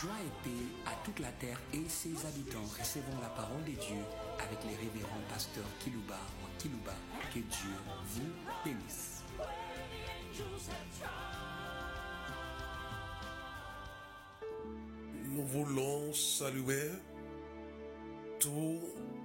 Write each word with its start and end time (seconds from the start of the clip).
Joie 0.00 0.12
et 0.24 0.48
paix 0.48 0.64
à 0.86 0.94
toute 1.04 1.18
la 1.18 1.30
terre 1.32 1.60
et 1.74 1.86
ses 1.86 2.14
habitants. 2.26 2.64
Recevons 2.78 3.20
la 3.20 3.28
parole 3.28 3.62
de 3.64 3.72
Dieu 3.72 4.02
avec 4.38 4.58
les 4.64 4.76
révérends 4.76 5.20
pasteurs 5.28 5.62
Kilouba 5.84 6.18
ou 6.42 6.58
Kilouba. 6.58 6.94
Que 7.34 7.40
Dieu 7.40 7.74
vous 8.06 8.32
bénisse. 8.64 9.22
Nous 15.26 15.46
voulons 15.46 16.14
saluer 16.14 16.92
tous 18.38 18.80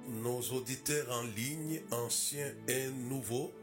nos 0.09 0.41
auditeurs 0.41 1.09
en 1.09 1.23
ligne, 1.23 1.81
anciens 1.91 2.53
et 2.67 2.89
nouveaux, 2.89 3.53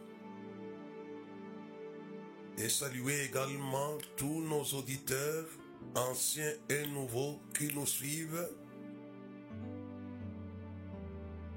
et 2.57 2.71
saluer 2.71 3.25
également 3.25 3.99
tous 4.17 4.40
nos 4.40 4.64
auditeurs, 4.79 5.46
anciens 5.95 6.53
et 6.68 6.86
nouveaux, 6.86 7.41
qui 7.57 7.72
nous 7.75 7.86
suivent 7.86 8.49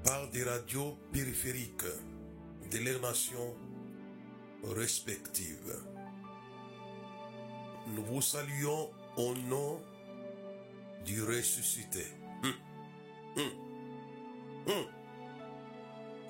par 0.04 0.28
des 0.30 0.44
radios 0.44 0.96
périphériques 1.12 1.84
de 2.70 2.78
leurs 2.78 3.00
nations 3.00 3.54
respectives. 4.64 5.76
Nous 7.88 8.04
vous 8.04 8.22
saluons 8.22 8.90
au 9.16 9.34
nom 9.34 9.80
du 11.04 11.22
ressuscité. 11.22 12.04
Hum, 12.42 12.52
hum, 13.36 13.50
hum. 14.68 14.86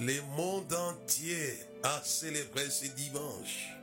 Le 0.00 0.20
monde 0.36 0.72
entier 0.74 1.54
a 1.82 2.02
célébré 2.02 2.68
ce 2.68 2.86
dimanche 2.94 3.75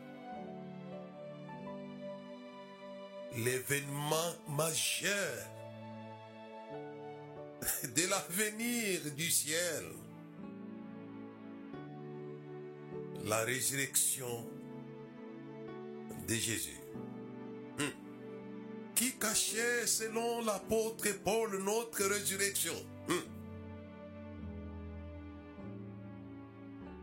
l'événement 3.37 4.33
majeur 4.49 5.47
de 7.83 8.09
l'avenir 8.09 8.99
du 9.15 9.29
ciel, 9.29 9.83
la 13.25 13.39
résurrection 13.43 14.45
de 16.27 16.33
Jésus, 16.35 16.79
Hum. 17.79 17.89
qui 18.95 19.13
cachait 19.17 19.87
selon 19.87 20.43
l'apôtre 20.45 21.07
Paul 21.23 21.57
notre 21.63 22.03
résurrection? 22.05 22.75
Hum. 23.09 23.23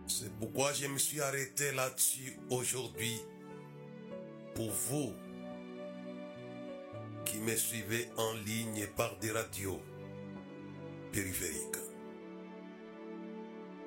C'est 0.07 0.33
pourquoi 0.39 0.73
je 0.75 0.87
me 0.87 0.99
suis 0.99 1.21
arrêté 1.21 1.73
là-dessus 1.73 2.37
aujourd'hui 2.51 3.19
pour 4.55 4.71
vous 4.71 5.13
me 7.41 7.57
suivez 7.57 8.09
en 8.17 8.35
ligne 8.47 8.87
par 8.97 9.17
des 9.19 9.31
radios 9.31 9.81
périphériques. 11.13 11.79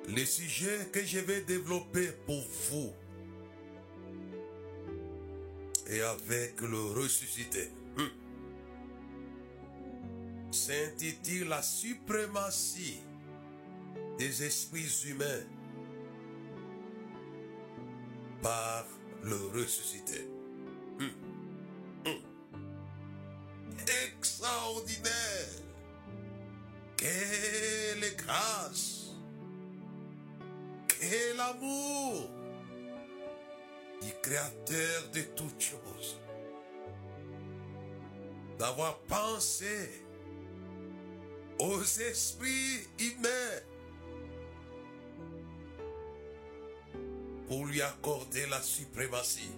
Le 0.08 0.24
sujet 0.24 0.88
que 0.92 1.02
je 1.04 1.20
vais 1.20 1.40
développer 1.42 2.08
pour 2.26 2.44
vous 2.70 2.92
et 5.88 6.00
avec 6.00 6.60
le 6.60 7.00
ressuscité 7.00 7.70
hum, 7.96 8.10
s'intitule 10.50 11.48
La 11.48 11.62
suprématie 11.62 13.00
des 14.18 14.42
esprits 14.42 15.08
humains 15.08 15.44
par 18.42 18.86
le 19.22 19.36
ressuscité. 19.58 20.33
Quel 31.10 31.38
amour 31.38 32.30
du 34.00 34.08
Créateur 34.22 35.10
de 35.12 35.20
toutes 35.36 35.60
choses. 35.60 36.18
D'avoir 38.58 38.98
pensé 39.00 40.02
aux 41.58 41.82
esprits 41.82 42.88
humains 42.98 43.60
pour 47.48 47.66
lui 47.66 47.82
accorder 47.82 48.46
la 48.46 48.62
suprématie 48.62 49.52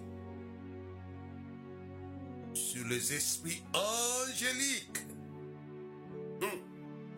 sur 2.53 2.85
les 2.87 3.13
esprits 3.13 3.63
angéliques. 3.73 5.05
Hum, 6.41 6.59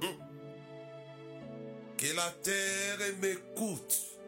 hum. 0.03 0.17
Que 1.97 2.15
la 2.15 2.29
terre 2.43 2.99
m'écoute 3.19 4.18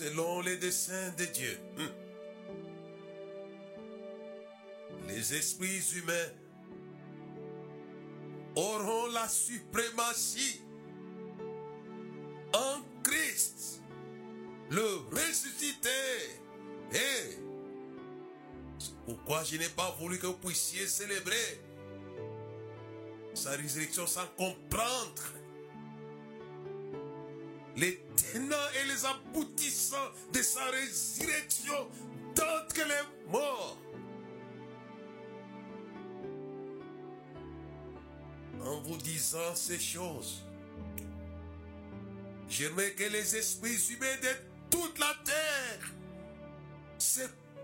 selon 0.00 0.40
les 0.40 0.56
desseins 0.56 1.10
de 1.18 1.26
Dieu. 1.26 1.58
Hum. 1.78 1.88
Les 5.08 5.34
esprits 5.34 5.82
humains 5.96 6.30
auront 8.56 9.08
la 9.08 9.28
suprématie 9.28 10.62
en 12.54 12.80
Christ, 13.02 13.82
le 14.70 14.86
ressuscité. 15.12 15.90
Et 16.92 17.36
pourquoi 19.04 19.44
je 19.44 19.56
n'ai 19.56 19.68
pas 19.68 19.94
voulu 20.00 20.18
que 20.18 20.28
vous 20.28 20.38
puissiez 20.38 20.86
célébrer 20.86 21.60
sa 23.34 23.50
résurrection 23.50 24.06
sans 24.06 24.26
comprendre 24.38 25.39
les 27.80 27.98
tenants 28.14 28.70
et 28.78 28.88
les 28.88 29.06
aboutissants 29.06 29.96
de 30.34 30.42
sa 30.42 30.64
résurrection 30.66 31.88
d'entre 32.34 32.76
les 32.76 33.30
morts. 33.32 33.78
En 38.62 38.80
vous 38.82 38.98
disant 38.98 39.54
ces 39.54 39.78
choses, 39.78 40.44
j'aimerais 42.50 42.92
que 42.92 43.04
les 43.04 43.36
esprits 43.36 43.78
humains 43.90 44.20
de 44.22 44.76
toute 44.76 44.98
la 44.98 45.14
terre 45.24 45.94
se 46.98 47.22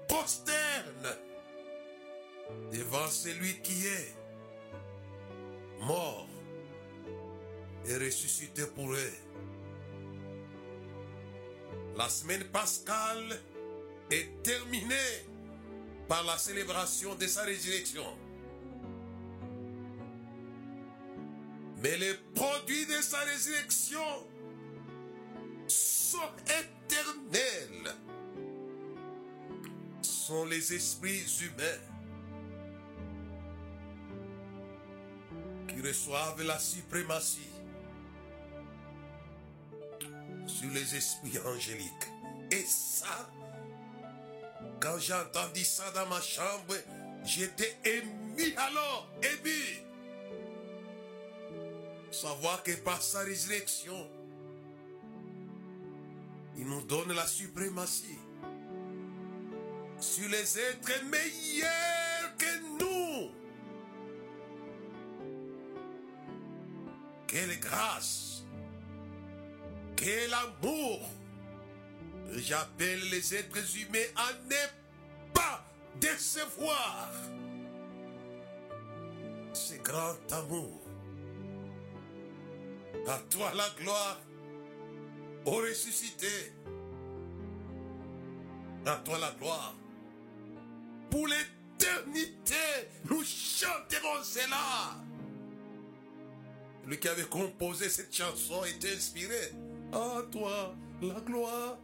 prosternent 0.08 1.18
devant 2.72 3.06
celui 3.08 3.60
qui 3.60 3.86
est 3.86 4.14
mort 5.82 6.26
et 7.84 7.96
ressuscité 7.98 8.64
pour 8.74 8.90
eux. 8.94 9.25
La 11.96 12.10
semaine 12.10 12.44
pascale 12.44 13.40
est 14.10 14.42
terminée 14.42 15.24
par 16.06 16.22
la 16.24 16.36
célébration 16.36 17.14
de 17.14 17.26
sa 17.26 17.42
résurrection. 17.42 18.04
Mais 21.78 21.96
les 21.96 22.14
produits 22.34 22.84
de 22.84 23.00
sa 23.00 23.18
résurrection 23.20 24.26
sont 25.66 26.18
éternels. 26.44 27.94
Sont 30.02 30.44
les 30.44 30.74
esprits 30.74 31.24
humains 31.40 31.80
qui 35.68 35.80
reçoivent 35.80 36.42
la 36.42 36.58
suprématie 36.58 37.55
les 40.72 40.96
esprits 40.96 41.38
angéliques. 41.44 41.90
Et 42.50 42.64
ça, 42.64 43.28
quand 44.80 44.98
j'ai 44.98 45.14
entendu 45.14 45.64
ça 45.64 45.90
dans 45.92 46.06
ma 46.06 46.20
chambre, 46.20 46.74
j'étais 47.24 47.76
ému 47.84 48.54
alors, 48.56 49.08
ému. 49.22 49.82
Savoir 52.10 52.62
que 52.62 52.72
par 52.72 53.02
sa 53.02 53.20
résurrection, 53.20 54.08
il 56.56 56.66
nous 56.66 56.82
donne 56.82 57.12
la 57.12 57.26
suprématie 57.26 58.18
sur 60.00 60.28
les 60.28 60.58
êtres 60.58 61.04
meilleurs 61.04 62.36
que 62.38 62.78
nous. 62.78 63.30
Quelle 67.26 67.58
grâce, 67.58 68.35
quel 69.96 70.32
amour. 70.32 71.00
J'appelle 72.34 73.08
les 73.10 73.34
êtres 73.34 73.76
humains 73.76 74.10
à 74.16 74.32
ne 74.48 75.32
pas 75.32 75.64
décevoir 76.00 77.10
ce 79.52 79.74
grand 79.82 80.32
amour. 80.32 80.80
À 83.08 83.18
toi 83.30 83.52
la 83.54 83.68
gloire, 83.80 84.20
au 85.44 85.52
ressuscité. 85.52 86.52
À 88.84 88.96
toi 88.96 89.18
la 89.18 89.32
gloire, 89.32 89.74
pour 91.10 91.26
l'éternité, 91.26 92.54
nous 93.08 93.22
chanterons 93.24 94.22
cela. 94.22 94.96
Lui 96.86 96.98
qui 96.98 97.08
avait 97.08 97.24
composé 97.24 97.88
cette 97.88 98.14
chanson 98.14 98.64
est 98.64 98.84
inspiré. 98.84 99.52
À 99.92 100.22
toi 100.30 100.74
la 101.02 101.20
gloire, 101.20 101.78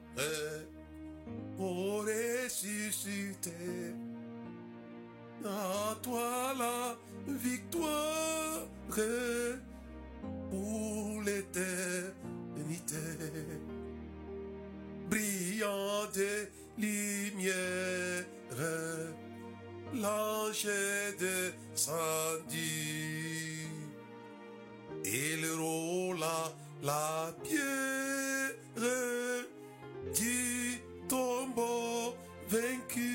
ô 1.59 1.99
ressuscité. 2.03 3.51
À 5.45 5.95
toi 6.03 6.55
la 6.59 6.97
victoire 7.27 8.67
pour 10.51 11.23
l'éternité. 11.23 12.13
Brillante 15.11 16.19
lumière, 16.79 18.25
l'ange 19.95 20.69
descendit. 21.19 22.63
Il 25.05 25.45
roula 25.59 26.53
la 26.83 27.33
pierre 27.45 28.51
du 30.15 30.83
tombeau 31.09 32.15
vaincu. 32.49 33.11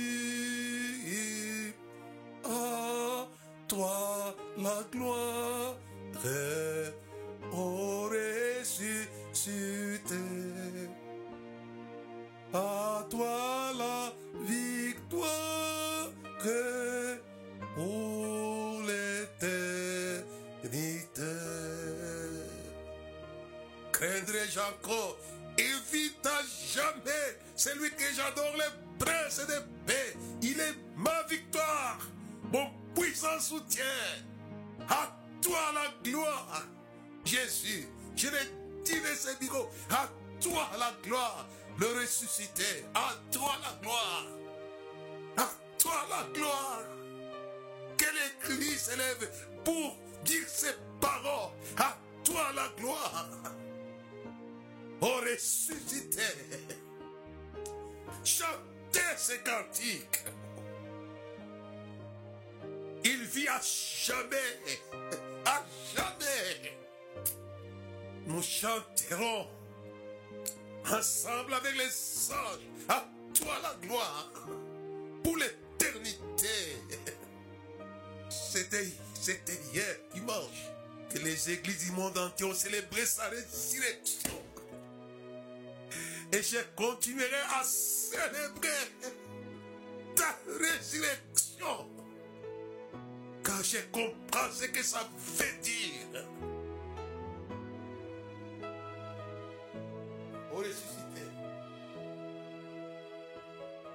À 2.45 3.27
toi 3.67 4.35
la 4.57 4.83
gloire, 4.91 5.75
ô 7.51 8.09
ressuscité. 8.09 9.35
À 12.53 13.05
toi 13.09 13.73
la 13.77 14.13
victoire 14.45 16.09
Craindrai-je 24.47 24.59
encore 24.59 25.17
Évite 25.57 26.25
à 26.25 26.41
jamais 26.71 27.37
celui 27.55 27.89
que 27.91 28.03
j'adore, 28.15 28.53
le 28.55 29.03
prince 29.03 29.39
de 29.39 29.59
paix. 29.87 30.15
Il 30.43 30.59
est 30.59 30.75
ma 30.95 31.23
victoire, 31.23 31.97
mon 32.53 32.69
puissant 32.93 33.39
soutien. 33.39 33.83
À 34.87 35.11
toi 35.41 35.59
la 35.73 35.91
gloire, 36.03 36.63
Jésus. 37.25 37.87
Je 38.15 38.27
l'ai 38.27 38.83
dit 38.83 38.99
de 39.01 39.15
ce. 39.15 39.29
À 39.89 40.07
toi 40.39 40.69
la 40.77 40.93
gloire, 41.03 41.47
le 41.79 41.87
ressuscité. 41.99 42.85
À 42.93 43.15
toi 43.31 43.53
la 43.63 43.81
gloire. 43.81 44.25
À 45.37 45.49
toi 45.79 46.05
la 46.09 46.33
gloire. 46.33 46.83
Que 47.97 48.05
l'église 48.05 48.81
s'élève 48.81 49.27
pour 49.63 49.97
dire 50.23 50.47
ces 50.47 50.75
paroles. 51.01 51.51
À 51.77 51.97
toi 52.23 52.51
la 52.53 52.67
gloire. 52.79 53.27
Au 55.01 55.15
ressuscité. 55.21 56.21
Chantez 58.23 58.99
ces 59.15 59.39
cantiques. 59.39 60.23
Il 63.03 63.23
vit 63.23 63.47
à 63.47 63.59
jamais. 63.61 64.81
À 65.45 65.63
jamais. 65.95 66.77
Nous 68.25 68.41
chanterons 68.41 69.47
ensemble 70.91 71.53
avec 71.53 71.75
les 71.75 72.31
anges. 72.31 72.87
À 72.89 73.05
toi 73.33 73.55
la 73.61 73.75
gloire. 73.87 74.31
Pour 75.23 75.37
l'éternité. 75.37 76.47
C'était, 78.29 78.87
c'était 79.13 79.59
hier, 79.73 79.95
dimanche, 80.13 80.71
que 81.09 81.19
les 81.19 81.51
églises 81.51 81.85
du 81.85 81.91
monde 81.91 82.17
entier 82.17 82.45
ont 82.45 82.53
célébré 82.53 83.05
sa 83.05 83.29
résurrection. 83.29 84.46
Et 86.33 86.43
je 86.43 86.57
continuerai 86.75 87.41
à 87.59 87.63
célébrer 87.63 88.69
ta 90.15 90.37
résurrection. 90.59 91.89
Car 93.43 93.63
je 93.63 93.77
comprends 93.91 94.51
ce 94.51 94.65
que 94.65 94.83
ça 94.83 95.07
veut 95.17 95.61
dire. 95.61 96.25
Au 100.51 100.57
ressuscité, 100.57 101.23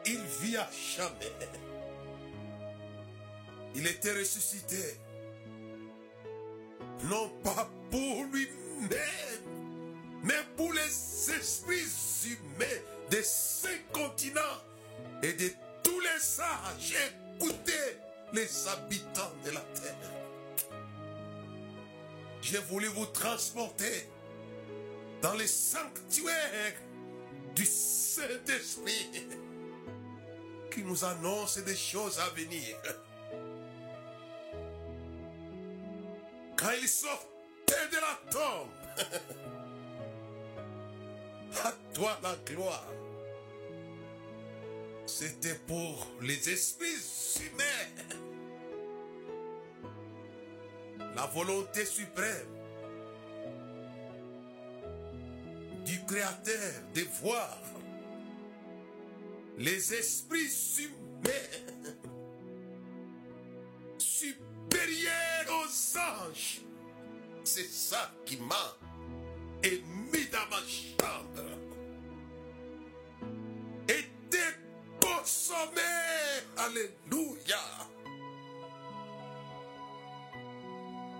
il 0.06 0.20
vit 0.40 0.56
à 0.56 0.70
jamais. 0.96 1.32
Il 3.75 3.87
était 3.87 4.12
ressuscité. 4.12 4.96
Non 7.05 7.31
pas 7.43 7.69
pour 7.90 8.25
lui-même, 8.32 9.62
mais 10.23 10.43
pour 10.57 10.73
les 10.73 11.31
esprits 11.33 11.85
humains 12.25 12.81
des 13.11 13.23
cinq 13.23 13.91
continents 13.93 14.41
et 15.23 15.33
de 15.33 15.51
tous 15.83 16.01
les 16.01 16.21
sages. 16.21 16.95
Écoutez 17.37 17.99
les 18.33 18.69
habitants 18.69 19.33
de 19.45 19.51
la 19.51 19.61
terre. 19.61 20.11
J'ai 22.41 22.59
voulu 22.59 22.87
vous 22.89 23.07
transporter 23.07 24.09
dans 25.21 25.35
les 25.35 25.47
sanctuaires 25.47 26.75
du 27.55 27.65
Saint-Esprit 27.65 29.27
qui 30.73 30.83
nous 30.83 31.05
annonce 31.05 31.59
des 31.59 31.77
choses 31.77 32.19
à 32.19 32.29
venir. 32.31 32.77
Quand 36.57 36.73
il 36.81 36.89
sortait 36.89 37.89
de 37.91 37.97
la 37.97 38.31
tombe, 38.31 38.69
à 41.64 41.72
toi 41.94 42.19
la 42.22 42.37
gloire. 42.46 42.93
C'était 45.06 45.58
pour 45.66 46.06
les 46.22 46.49
esprits 46.49 47.40
humains. 47.40 48.16
La 51.14 51.26
volonté 51.26 51.84
suprême 51.84 52.46
du 55.84 56.02
Créateur 56.06 56.72
de 56.94 57.02
voir 57.22 57.58
les 59.58 59.94
esprits 59.94 60.78
humains 60.78 61.92
supérieurs 63.99 65.49
aux 65.50 65.99
anges. 65.99 66.62
C'est 67.44 67.71
ça 67.71 68.11
qui 68.25 68.38
m'a 69.62 69.69
émis 69.69 70.26
dans 70.31 70.49
ma 70.50 70.62
chambre. 70.66 71.45
Était 73.88 74.57
consommé. 75.00 75.81
Alléluia. 76.57 77.59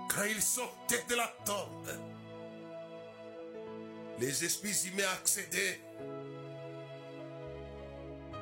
Quand 0.09 0.25
il 0.25 0.43
sortait 0.43 1.05
de 1.09 1.15
la 1.15 1.35
tombe, 1.45 1.89
les 4.19 4.45
esprits 4.45 4.89
humains 4.89 5.09
accédaient 5.15 5.81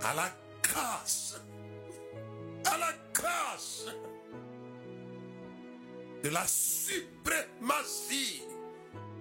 à 0.02 0.14
la 0.14 0.30
grâce, 0.62 1.40
à 2.64 2.76
la 2.76 2.92
grâce 3.14 3.86
de 6.22 6.28
la 6.28 6.46
suprématie 6.46 8.42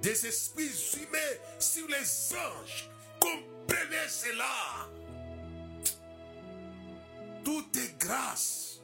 des 0.01 0.25
esprits 0.25 0.71
humains 0.95 1.37
sur 1.59 1.87
les 1.87 2.35
anges. 2.35 2.89
Comprenez 3.19 4.07
cela. 4.07 4.89
Tout 7.43 7.65
est 7.77 7.97
grâce. 7.97 8.81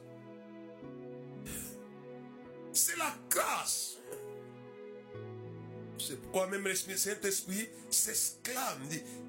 C'est 2.72 2.96
la 2.96 3.14
grâce. 3.30 3.96
C'est 5.98 6.20
pourquoi 6.22 6.46
même 6.46 6.64
le 6.64 6.74
Saint-Esprit 6.74 7.68
s'exclame, 7.90 8.88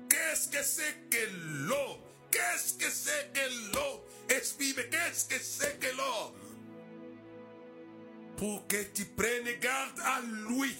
qu'est-ce 0.10 0.50
que 0.50 0.63
c'est 0.63 1.10
que 1.10 1.25
l'homme? 1.67 1.98
Qu'est-ce 2.29 2.74
que 2.74 2.91
c'est 2.91 3.32
que 3.34 3.74
l'homme? 3.74 4.01
Esprit, 4.29 4.74
mais 4.75 4.88
qu'est-ce 4.89 5.25
que 5.25 5.41
c'est 5.41 5.79
que 5.79 5.88
l'homme? 5.96 6.34
Pour 8.36 8.67
que 8.67 8.84
tu 8.94 9.06
prennes 9.06 9.60
garde 9.60 10.00
à 10.01 10.22
lui. 10.22 10.75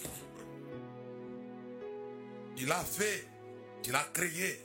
Tu 2.58 2.66
l'as 2.66 2.84
fait, 2.84 3.24
tu 3.84 3.92
l'as 3.92 4.08
créé. 4.12 4.60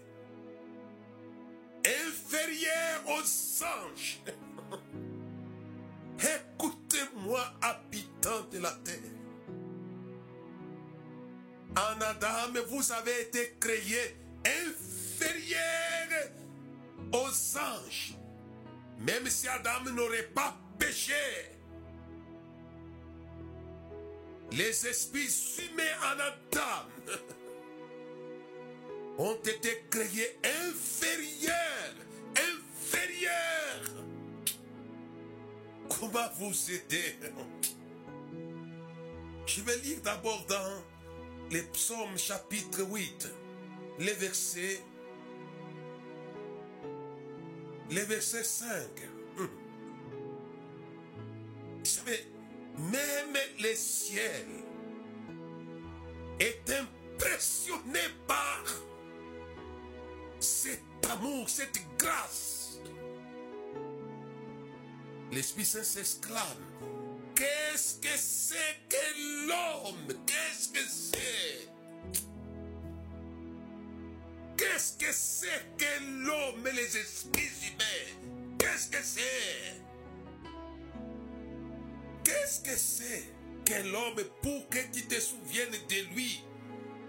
Inférieur 1.85 3.03
aux 3.05 3.63
anges. 3.63 4.19
Écoutez-moi, 6.57 7.39
habitants 7.61 8.47
de 8.51 8.57
la 8.57 8.71
terre. 8.83 8.95
En 11.77 12.01
Adam, 12.01 12.59
vous 12.69 12.91
avez 12.91 13.21
été 13.21 13.57
créés 13.59 14.17
inférieurs 14.43 16.31
aux 17.11 17.57
anges. 17.59 18.15
Même 18.97 19.27
si 19.27 19.47
Adam 19.47 19.91
n'aurait 19.91 20.31
pas 20.33 20.57
péché, 20.79 21.13
les 24.51 24.87
esprits 24.87 25.29
humains 25.59 25.83
en 26.01 26.19
Adam 26.19 26.87
ont 29.17 29.35
été 29.35 29.83
créés 29.89 30.37
inférieurs, 30.43 31.95
inférieurs. 32.35 34.05
Comment 35.89 36.29
vous 36.39 36.71
aider? 36.71 37.15
Je 39.45 39.61
vais 39.61 39.77
lire 39.79 40.01
d'abord 40.03 40.43
dans 40.47 40.83
les 41.51 41.61
psaumes 41.63 42.17
chapitre 42.17 42.83
8, 42.89 43.29
les 43.99 44.13
versets, 44.13 44.81
les 47.91 48.03
versets 48.03 48.43
5. 48.43 48.67
Hum. 49.37 49.49
Vous 51.79 51.85
savez, 51.85 52.25
même 52.77 53.37
les 53.59 53.75
ciels 53.75 54.63
est 56.39 56.71
impressionné 56.71 57.99
par 58.27 58.63
cet 60.43 60.81
amour, 61.09 61.49
cette 61.49 61.79
grâce. 61.97 62.79
L'Esprit 65.31 65.65
Saint 65.65 65.83
s'exclame. 65.83 66.43
Qu'est-ce 67.35 67.95
que 67.95 68.15
c'est 68.15 68.77
que 68.89 69.47
l'homme? 69.47 70.13
Qu'est-ce 70.27 70.69
que 70.69 70.87
c'est? 70.87 71.69
Qu'est-ce 74.57 74.97
que 74.97 75.11
c'est 75.11 75.65
que 75.77 76.03
l'homme 76.25 76.67
les 76.75 76.97
esprits 76.97 77.49
humains? 77.63 78.57
Qu'est-ce 78.59 78.89
que 78.89 79.01
c'est? 79.01 79.81
Qu'est-ce 82.23 82.59
que 82.61 82.77
c'est 82.77 83.23
que 83.65 83.87
l'homme 83.87 84.23
pour 84.41 84.69
que 84.69 84.79
tu 84.91 85.05
te 85.07 85.19
souviennes 85.19 85.71
de 85.71 86.13
lui? 86.13 86.43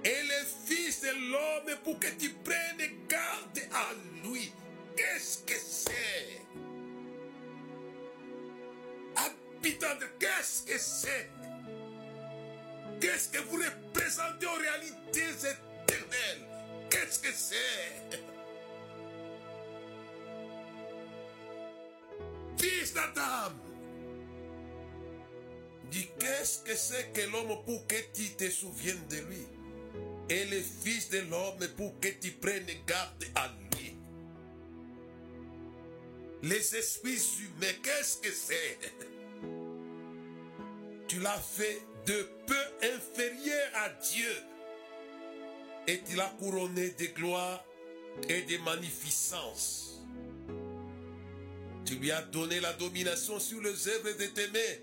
Et 0.05 0.23
le 0.23 0.45
Fils 0.67 1.01
de 1.01 1.09
l'homme 1.31 1.77
pour 1.83 1.99
que 1.99 2.09
tu 2.19 2.29
prennes 2.31 2.91
garde 3.09 3.59
à 3.73 3.93
lui 4.23 4.53
Qu'est-ce 4.95 5.39
que 5.39 5.55
c'est 5.59 6.43
Habitant 9.17 9.97
de 9.99 10.07
qu'est-ce 10.19 10.63
que 10.63 10.79
c'est 10.79 11.31
Qu'est-ce 13.01 13.29
que 13.31 13.39
vous 13.45 13.57
représentez 13.57 14.47
en 14.47 14.55
réalité 14.55 15.23
éternelles 15.23 16.49
Qu'est-ce 16.91 17.19
que 17.19 17.33
c'est 17.33 18.23
Fils 22.59 22.93
d'Adam 22.93 23.55
Dis 25.91 26.11
qu'est-ce 26.21 26.59
que 26.59 26.75
c'est 26.77 27.13
que 27.15 27.23
l'homme 27.31 27.65
pour 27.65 27.87
que 27.87 27.97
tu 28.13 28.35
te 28.35 28.51
souviennes 28.51 29.07
de 29.09 29.17
lui 29.17 29.47
Et 30.31 30.45
le 30.47 30.61
Fils 30.61 31.11
de 31.11 31.19
l'homme 31.31 31.69
pour 31.77 31.99
que 32.01 32.09
tu 32.09 32.31
prennes 32.33 32.67
garde 32.87 33.25
à 33.35 33.49
lui 33.49 33.95
Les 36.43 36.77
esprits 36.77 37.21
humains, 37.41 37.75
qu'est-ce 37.83 38.19
que 38.19 38.31
c'est? 38.31 38.79
Tu 41.09 41.21
l'as 41.21 41.39
fait 41.39 41.83
de 42.07 42.29
peu 42.47 42.87
inférieur 42.95 43.71
à 43.75 43.89
Dieu 43.91 44.35
et 45.87 46.01
tu 46.03 46.17
l'as 46.17 46.35
couronné 46.39 46.91
de 46.91 47.07
gloire 47.15 47.65
et 48.29 48.43
de 48.43 48.59
magnificence. 48.59 50.03
Tu 51.85 51.97
lui 51.97 52.11
as 52.11 52.23
donné 52.23 52.61
la 52.61 52.73
domination 52.73 53.39
sur 53.39 53.61
les 53.61 53.89
œuvres 53.89 54.13
de 54.19 54.27
tes 54.27 54.49
mains. 54.49 54.79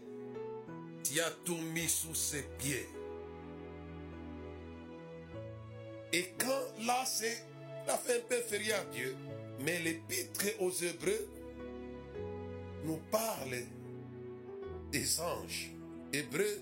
Tu 1.03 1.19
as 1.19 1.31
tout 1.43 1.57
mis 1.57 1.89
sous 1.89 2.13
ses 2.13 2.43
pieds. 2.59 2.87
Et 6.13 6.33
quand 6.37 6.85
là, 6.85 7.03
c'est 7.05 7.43
la 7.87 7.97
fait 7.97 8.17
un 8.17 8.21
peu 8.27 8.37
inférieur 8.37 8.79
à 8.79 8.83
Dieu, 8.93 9.15
mais 9.59 9.79
l'épître 9.79 10.45
aux 10.59 10.71
Hébreux 10.71 11.29
nous 12.83 12.99
parle 13.11 13.55
des 14.91 15.19
anges. 15.21 15.71
Hébreux, 16.11 16.61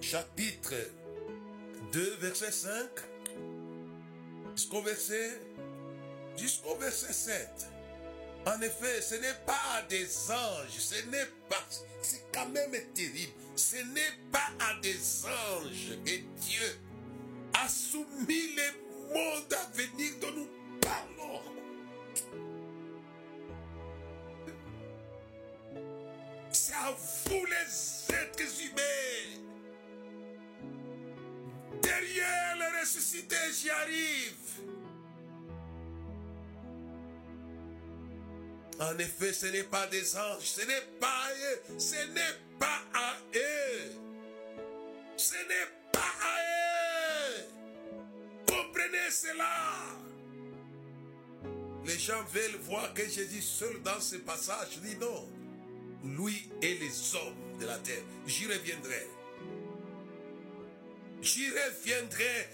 chapitre 0.00 0.74
2, 1.92 2.16
verset 2.20 2.50
5, 2.50 2.88
jusqu'au 4.56 4.82
verset, 4.82 5.40
jusqu'au 6.36 6.74
verset 6.76 7.12
7. 7.12 7.48
En 8.46 8.60
effet, 8.62 9.00
ce 9.00 9.14
n'est 9.16 9.44
pas 9.44 9.60
à 9.74 9.82
des 9.82 10.06
anges, 10.30 10.78
ce 10.78 10.94
n'est 11.06 11.26
pas, 11.48 11.64
c'est 12.02 12.24
quand 12.32 12.48
même 12.48 12.72
terrible, 12.94 13.32
ce 13.54 13.76
n'est 13.76 14.30
pas 14.32 14.50
à 14.60 14.80
des 14.80 15.24
anges 15.24 15.98
que 16.04 16.10
Dieu 16.40 16.78
a 17.64 17.68
soumis 17.68 18.54
le 18.56 19.14
monde 19.14 19.52
à 19.52 19.76
venir 19.76 20.12
dont 20.20 20.32
nous 20.32 20.48
parlons. 20.80 21.42
C'est 26.50 26.72
à 26.72 26.90
vous 26.90 27.44
les 27.46 28.14
êtres 28.14 28.62
humains. 28.62 29.42
Derrière 31.82 32.56
le 32.58 32.80
ressuscité, 32.80 33.36
j'y 33.52 33.70
arrive. 33.70 34.34
En 38.78 38.98
effet, 38.98 39.32
ce 39.32 39.46
n'est 39.46 39.62
pas 39.62 39.86
des 39.86 40.16
anges, 40.16 40.42
ce 40.44 40.60
n'est 40.60 40.86
pas 41.00 41.06
à 41.06 41.32
eux, 41.32 41.78
ce 41.78 41.94
n'est 42.12 42.36
pas 42.58 42.82
à 42.92 43.14
eux. 43.34 44.06
Ce 45.16 45.34
n'est 45.34 45.70
pas 45.92 46.00
à 46.00 46.40
eux. 46.42 46.45
Cela. 49.10 49.96
Les 51.84 51.98
gens 51.98 52.22
veulent 52.32 52.60
voir 52.62 52.92
que 52.94 53.02
Jésus 53.02 53.42
seul 53.42 53.82
dans 53.82 54.00
ce 54.00 54.16
passage. 54.16 54.78
Dis 54.82 54.96
non. 54.96 55.28
Lui 56.04 56.48
et 56.62 56.74
les 56.74 57.14
hommes 57.14 57.58
de 57.60 57.66
la 57.66 57.78
terre. 57.78 58.02
J'y 58.26 58.46
reviendrai. 58.46 59.06
J'y 61.22 61.48
reviendrai. 61.50 62.48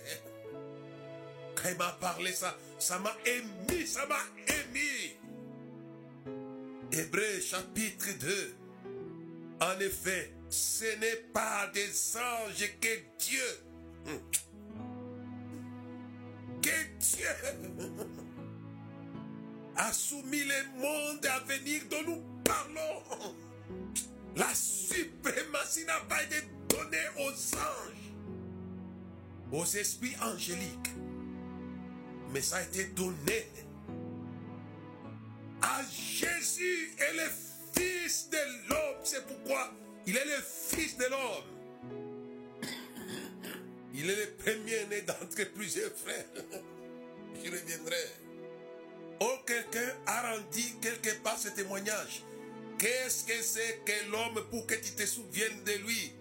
Quand 1.54 1.68
il 1.70 1.76
m'a 1.76 1.92
parlé 2.00 2.32
ça, 2.32 2.56
ça 2.78 2.98
m'a 2.98 3.16
émis, 3.26 3.86
ça 3.86 4.06
m'a 4.06 4.20
émis. 4.48 5.16
Hébreu 6.92 7.40
chapitre 7.40 8.06
2. 8.18 8.54
En 9.60 9.80
effet, 9.80 10.32
ce 10.50 10.98
n'est 10.98 11.24
pas 11.32 11.70
des 11.72 12.16
anges 12.16 12.70
que 12.80 12.98
Dieu, 13.18 14.20
que 16.62 16.70
Dieu 16.98 17.26
a 19.76 19.92
soumis 19.92 20.44
le 20.44 20.80
monde 20.80 21.26
à 21.26 21.40
venir 21.40 21.82
dont 21.90 22.02
nous 22.06 22.22
parlons. 22.44 23.34
La 24.36 24.54
suprématie 24.54 25.84
n'a 25.84 26.00
pas 26.08 26.22
été 26.22 26.36
donnée 26.68 27.08
aux 27.18 27.56
anges, 27.56 28.14
aux 29.52 29.64
esprits 29.64 30.16
angéliques, 30.22 30.92
mais 32.32 32.40
ça 32.40 32.56
a 32.56 32.62
été 32.62 32.84
donné 32.86 33.46
à 35.62 35.80
Jésus 35.84 36.94
est 36.98 37.12
le 37.14 37.30
Fils 37.74 38.28
de 38.30 38.68
l'homme. 38.68 39.00
C'est 39.04 39.26
pourquoi 39.26 39.72
il 40.06 40.16
est 40.16 40.24
le 40.24 40.42
Fils 40.42 40.96
de 40.96 41.04
l'homme. 41.04 41.51
Il 44.02 44.10
est 44.10 44.16
le 44.16 44.30
premier-né 44.32 45.02
d'entre 45.02 45.44
plusieurs 45.54 45.92
frères. 45.92 46.24
Je 47.44 47.48
reviendrai. 47.48 48.04
Oh, 49.20 49.36
quelqu'un 49.46 49.94
a 50.06 50.32
rendu 50.32 50.62
quelque 50.80 51.22
part 51.22 51.38
ce 51.38 51.50
témoignage. 51.50 52.24
Qu'est-ce 52.80 53.24
que 53.24 53.40
c'est 53.40 53.80
que 53.84 54.10
l'homme 54.10 54.44
pour 54.50 54.66
que 54.66 54.74
tu 54.74 54.90
te 54.96 55.06
souviennes 55.06 55.62
de 55.64 55.72
lui? 55.84 56.12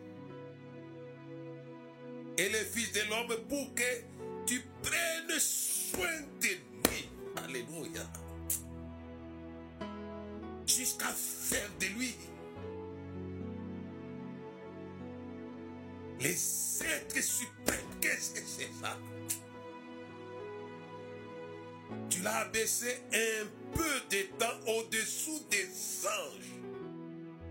Et 2.38 2.50
le 2.50 2.60
Fils 2.60 2.92
de 2.92 3.02
l'homme 3.10 3.36
pour 3.50 3.74
que 3.74 4.46
tu 4.46 4.62
prennes 4.84 5.40
soin 5.40 6.22
de 6.40 6.90
lui. 6.90 7.10
Alléluia 7.44 8.04
jusqu'à 10.68 11.14
faire 11.14 11.70
de 11.80 11.88
lui 11.98 12.16
les 16.22 16.84
êtres 16.84 17.22
suprêmes. 17.22 17.80
Qu'est-ce 18.00 18.32
que 18.32 18.42
c'est 18.46 18.70
ça? 18.82 18.98
Tu 22.10 22.22
l'as 22.22 22.38
abaissé 22.40 23.02
un 23.14 23.48
peu 23.74 24.16
de 24.16 24.24
temps 24.38 24.72
au-dessous 24.72 25.42
des 25.50 25.68
anges. 26.06 26.60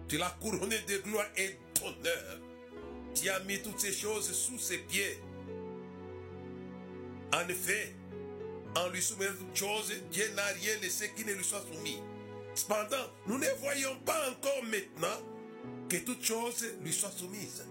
Tu 0.08 0.16
l'as 0.18 0.36
couronné 0.40 0.78
de 0.88 0.98
gloire 0.98 1.26
et 1.36 1.56
d'honneur. 1.74 2.40
Tu 3.14 3.28
as 3.28 3.40
mis 3.40 3.60
toutes 3.60 3.80
ces 3.80 3.92
choses 3.92 4.32
sous 4.32 4.58
ses 4.58 4.78
pieds. 4.78 5.20
En 7.32 7.48
effet, 7.48 7.94
en 8.76 8.88
lui 8.88 9.02
soumettant 9.02 9.34
toutes 9.38 9.56
choses, 9.56 9.92
Dieu 10.10 10.28
n'a 10.34 10.46
rien 10.46 10.76
laissé 10.80 11.10
qui 11.16 11.24
ne 11.24 11.32
lui 11.32 11.44
soit 11.44 11.64
soumis. 11.72 12.00
Cependant, 12.54 13.06
nous 13.26 13.38
ne 13.38 13.48
voyons 13.60 13.96
pas 14.04 14.30
encore 14.30 14.64
maintenant 14.64 15.20
que 15.88 15.96
toute 15.98 16.24
chose 16.24 16.66
lui 16.82 16.92
soit 16.92 17.10
soumise. 17.10 17.64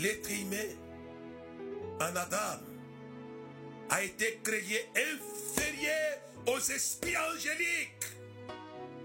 L'être 0.00 0.30
humain 0.30 0.74
en 2.00 2.16
Adam 2.16 2.60
a 3.90 4.02
été 4.02 4.40
créé 4.42 4.88
inférieur 4.96 6.18
aux 6.46 6.58
esprits 6.58 7.16
angéliques. 7.16 8.04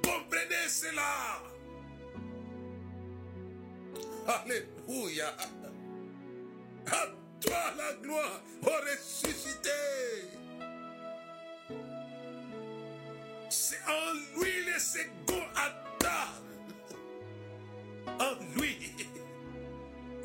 Comprenez 0.04 0.68
cela. 0.68 1.44
Alléluia. 4.28 5.36
À 6.88 7.06
toi 7.40 7.74
la 7.78 7.94
gloire, 8.02 8.42
au 8.64 8.92
ressuscité. 8.92 9.70
C'est 13.50 13.82
en 13.88 14.40
lui 14.40 14.66
le 14.66 14.80
second. 14.80 15.40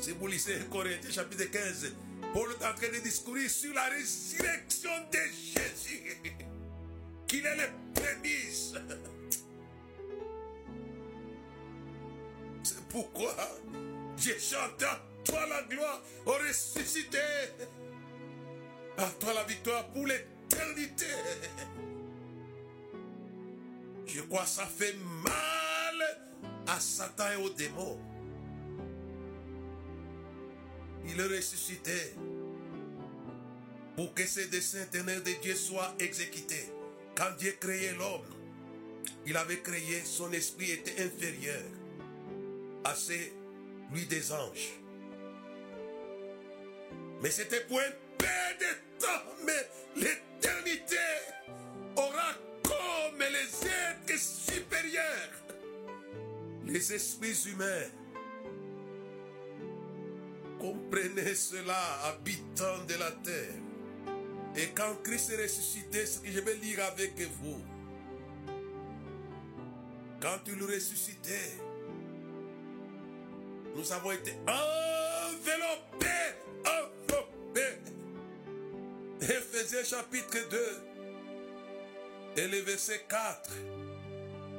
Si 0.05 0.11
vous 0.11 0.27
lisez 0.27 0.59
Corinthiens 0.71 1.09
chapitre 1.09 1.45
15, 1.45 1.95
Paul 2.31 2.51
est 2.51 2.63
en 2.63 2.75
train 2.75 2.89
de 2.89 2.99
discourir 3.03 3.49
sur 3.49 3.73
la 3.73 3.85
résurrection 3.85 4.91
de 5.11 5.17
Jésus. 5.17 6.21
Qu'il 7.27 7.43
est 7.43 7.55
le 7.55 7.63
prémices. 7.91 8.75
C'est 12.61 12.85
pourquoi 12.89 13.35
j'ai 14.15 14.37
chanté 14.37 14.85
à 14.85 15.01
toi 15.23 15.43
la 15.47 15.63
gloire 15.63 16.03
au 16.27 16.33
ressuscité. 16.33 17.17
À 18.99 19.09
toi 19.19 19.33
la 19.33 19.43
victoire 19.45 19.87
pour 19.87 20.05
l'éternité. 20.05 21.07
Je 24.05 24.21
crois 24.21 24.43
que 24.43 24.49
ça 24.49 24.67
fait 24.67 24.95
mal 25.23 26.45
à 26.67 26.79
Satan 26.79 27.31
et 27.31 27.43
aux 27.43 27.49
démons. 27.49 28.14
Il 31.07 31.19
est 31.19 31.37
ressuscité 31.37 32.15
pour 33.95 34.13
que 34.13 34.25
ces 34.25 34.47
desseins 34.47 34.83
éternels 34.83 35.23
de 35.23 35.31
Dieu 35.41 35.55
soient 35.55 35.93
exécutés. 35.99 36.69
Quand 37.15 37.31
Dieu 37.37 37.55
créait 37.59 37.93
l'homme, 37.93 38.25
il 39.25 39.37
avait 39.37 39.59
créé, 39.59 40.01
son 40.03 40.31
esprit 40.33 40.71
était 40.71 41.03
inférieur 41.03 41.63
à 42.83 42.93
celui 42.93 44.05
des 44.07 44.31
anges. 44.31 44.73
Mais 47.21 47.31
c'était 47.31 47.61
pour 47.61 47.79
un 47.79 47.91
peu 48.17 48.25
de 48.59 48.99
temps, 48.99 49.33
mais 49.45 49.69
l'éternité 49.95 50.97
aura 51.95 52.33
comme 52.63 53.19
les 53.19 53.67
êtres 53.67 54.19
supérieurs, 54.19 55.31
les 56.65 56.93
esprits 56.93 57.49
humains. 57.49 57.89
Comprenez 60.65 61.35
cela, 61.35 61.77
habitants 62.05 62.85
de 62.87 62.95
la 62.95 63.11
terre. 63.11 63.53
Et 64.55 64.69
quand 64.73 64.95
Christ 65.03 65.29
est 65.29 65.43
ressuscité, 65.43 66.03
ce 66.07 66.19
que 66.21 66.31
je 66.31 66.39
vais 66.39 66.55
lire 66.55 66.83
avec 66.85 67.13
vous. 67.39 67.61
Quand 70.19 70.39
il 70.47 70.53
est 70.53 70.75
ressuscité, 70.75 71.37
nous 73.75 73.91
avons 73.91 74.11
été 74.11 74.31
enveloppés, 74.47 76.07
enveloppés. 76.65 77.77
Éphésiens 79.21 79.83
chapitre 79.83 80.49
2 82.35 82.41
et 82.41 82.47
le 82.47 82.57
verset 82.61 83.05
4. 83.07 83.51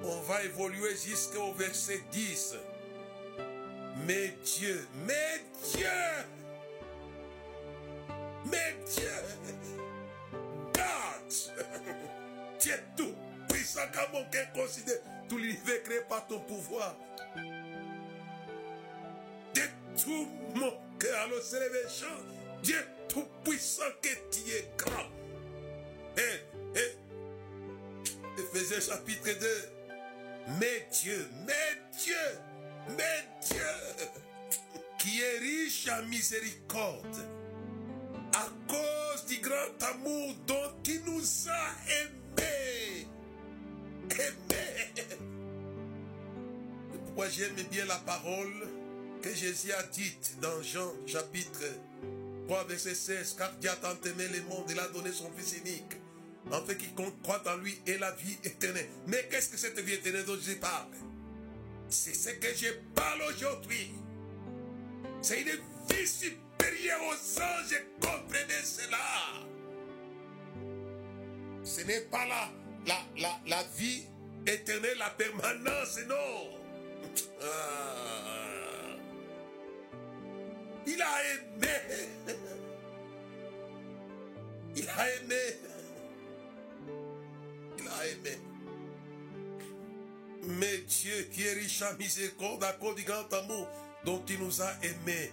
On 0.05 0.21
va 0.21 0.45
évoluer 0.45 0.95
jusqu'au 0.95 1.53
verset 1.55 2.01
10. 2.13 2.55
Mais 4.05 4.35
Dieu, 4.45 4.87
mais 5.07 5.41
Dieu, 5.73 5.89
mais 8.45 8.77
Dieu, 8.87 9.11
God, 10.75 11.33
tu 12.59 12.71
es 12.71 12.83
tout 12.97 13.15
puissant 13.49 13.81
comme 13.93 14.21
aucun 14.21 14.45
considère 14.55 14.99
tout 15.29 15.39
l'univers 15.39 15.83
créé 15.83 16.01
par 16.09 16.27
ton 16.27 16.41
pouvoir. 16.41 16.95
De 19.55 19.63
tout 20.01 20.29
mon 20.55 20.73
cœur, 20.99 21.21
alors 21.23 21.43
c'est 21.43 21.59
les 21.59 21.89
chants, 21.89 22.23
Dieu 22.63 22.79
tout 23.09 23.27
puissant 23.45 23.83
que 24.03 24.09
tu 24.31 24.51
es 24.51 24.71
grand. 24.77 25.11
Et, 26.19 26.79
et, 26.79 28.41
Ephésiens 28.41 28.81
chapitre 28.81 29.31
2, 29.41 29.49
mais 30.61 30.87
Dieu, 30.93 31.29
mais 31.47 31.81
Dieu, 31.99 32.15
mais 32.91 33.29
Dieu, 33.49 34.07
qui 34.99 35.21
est 35.21 35.39
riche 35.39 35.89
en 35.89 36.05
miséricorde, 36.07 37.17
à 38.35 38.49
cause 38.69 39.27
du 39.27 39.39
grand 39.39 39.83
amour 39.93 40.35
dont 40.47 40.73
il 40.87 41.03
nous 41.05 41.49
a 41.49 41.71
aimés. 42.01 43.07
Aimés. 44.11 45.07
Pourquoi 47.05 47.29
j'aime 47.31 47.55
bien 47.71 47.87
la 47.87 47.97
parole 47.97 48.69
que 49.23 49.35
Jésus 49.35 49.73
a 49.73 49.83
dite 49.85 50.37
dans 50.41 50.63
Jean 50.63 50.93
chapitre 51.07 51.65
3, 52.47 52.65
verset 52.65 52.95
16, 52.95 53.35
car 53.39 53.53
Dieu 53.57 53.71
a 53.71 53.77
tant 53.77 53.97
aimé 54.05 54.29
le 54.29 54.43
monde, 54.43 54.71
il 54.71 54.79
a 54.79 54.87
donné 54.89 55.11
son 55.13 55.31
Fils 55.37 55.57
unique, 55.59 55.97
en 56.53 56.63
fait 56.65 56.77
quiconque 56.77 57.21
croit 57.23 57.43
en 57.47 57.57
lui 57.57 57.81
est 57.87 57.99
la 57.99 58.13
vie 58.13 58.39
éternelle. 58.45 58.89
Mais 59.07 59.27
qu'est-ce 59.31 59.49
que 59.49 59.57
cette 59.57 59.79
vie 59.81 59.95
éternelle 59.95 60.25
dont 60.25 60.39
je 60.41 60.53
parle? 60.55 60.91
C'est 61.89 62.15
ce 62.15 62.31
que 62.31 62.49
je 62.55 62.73
parle 62.95 63.23
aujourd'hui. 63.29 63.93
C'est 65.23 65.43
une 65.43 65.49
vie 65.89 66.07
supérieure 66.07 67.01
aux 67.03 67.41
anges, 67.41 67.83
comprenez 68.01 68.63
cela. 68.63 69.47
Ce 71.65 71.81
n'est 71.83 72.03
pas 72.03 72.27
la, 72.27 72.49
la, 72.87 72.99
la, 73.19 73.41
la, 73.47 73.63
vie 73.77 74.05
éternelle, 74.47 74.99
la 74.99 75.11
permanence, 75.11 75.99
non. 76.09 76.59
Ah. 77.43 78.97
Il 80.87 81.03
a 81.03 81.07
aimé. 81.35 81.69
Il 84.77 84.89
a 84.89 85.15
aimé. 85.17 85.37
Il 87.79 87.89
a 87.89 88.07
aimé. 88.07 88.46
Mais 90.47 90.79
Dieu 90.79 91.29
qui 91.33 91.43
est 91.43 91.55
riche 91.55 91.83
en 91.83 91.97
miséricorde 91.97 92.63
à 92.65 92.73
cause 92.75 92.95
du 92.95 93.03
grand 93.03 93.33
amour 93.33 93.69
dont 94.05 94.23
il 94.29 94.39
nous 94.39 94.63
a 94.63 94.71
aimés, 94.83 95.33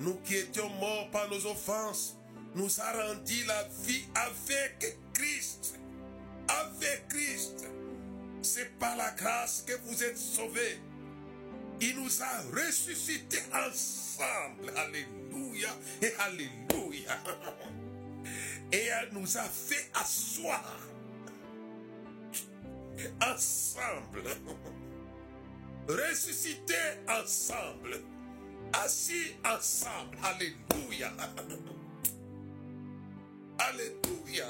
nous 0.00 0.14
qui 0.24 0.36
étions 0.36 0.68
morts 0.80 1.10
par 1.10 1.28
nos 1.28 1.46
offenses, 1.46 2.16
nous 2.54 2.80
a 2.80 2.92
rendu 2.92 3.44
la 3.44 3.68
vie 3.84 4.04
avec 4.14 4.96
Christ. 5.12 5.78
Avec 6.48 7.08
Christ. 7.08 7.66
C'est 8.40 8.78
par 8.78 8.96
la 8.96 9.10
grâce 9.10 9.64
que 9.66 9.74
vous 9.84 10.02
êtes 10.02 10.16
sauvés. 10.16 10.80
Il 11.80 11.96
nous 11.96 12.22
a 12.22 12.40
ressuscités 12.54 13.42
ensemble. 13.52 14.72
Alléluia 14.76 15.68
et 16.00 16.12
Alléluia. 16.18 17.18
Et 18.72 18.86
elle 18.86 19.10
nous 19.12 19.36
a 19.36 19.44
fait 19.44 19.90
asseoir 19.94 20.78
ensemble, 23.22 24.22
ressuscités 25.88 26.74
ensemble, 27.08 28.00
assis 28.72 29.34
ensemble. 29.44 30.16
Alléluia. 30.22 31.12
Alléluia. 33.58 34.46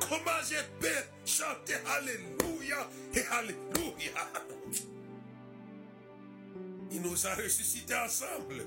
Comment 0.00 0.42
je 0.42 0.56
peux 0.80 1.04
chanter 1.24 1.74
Alléluia 1.98 2.88
et 3.14 3.24
Alléluia? 3.32 4.12
Il 6.92 7.02
nous 7.02 7.26
a 7.26 7.34
ressuscités 7.34 7.94
ensemble 7.94 8.64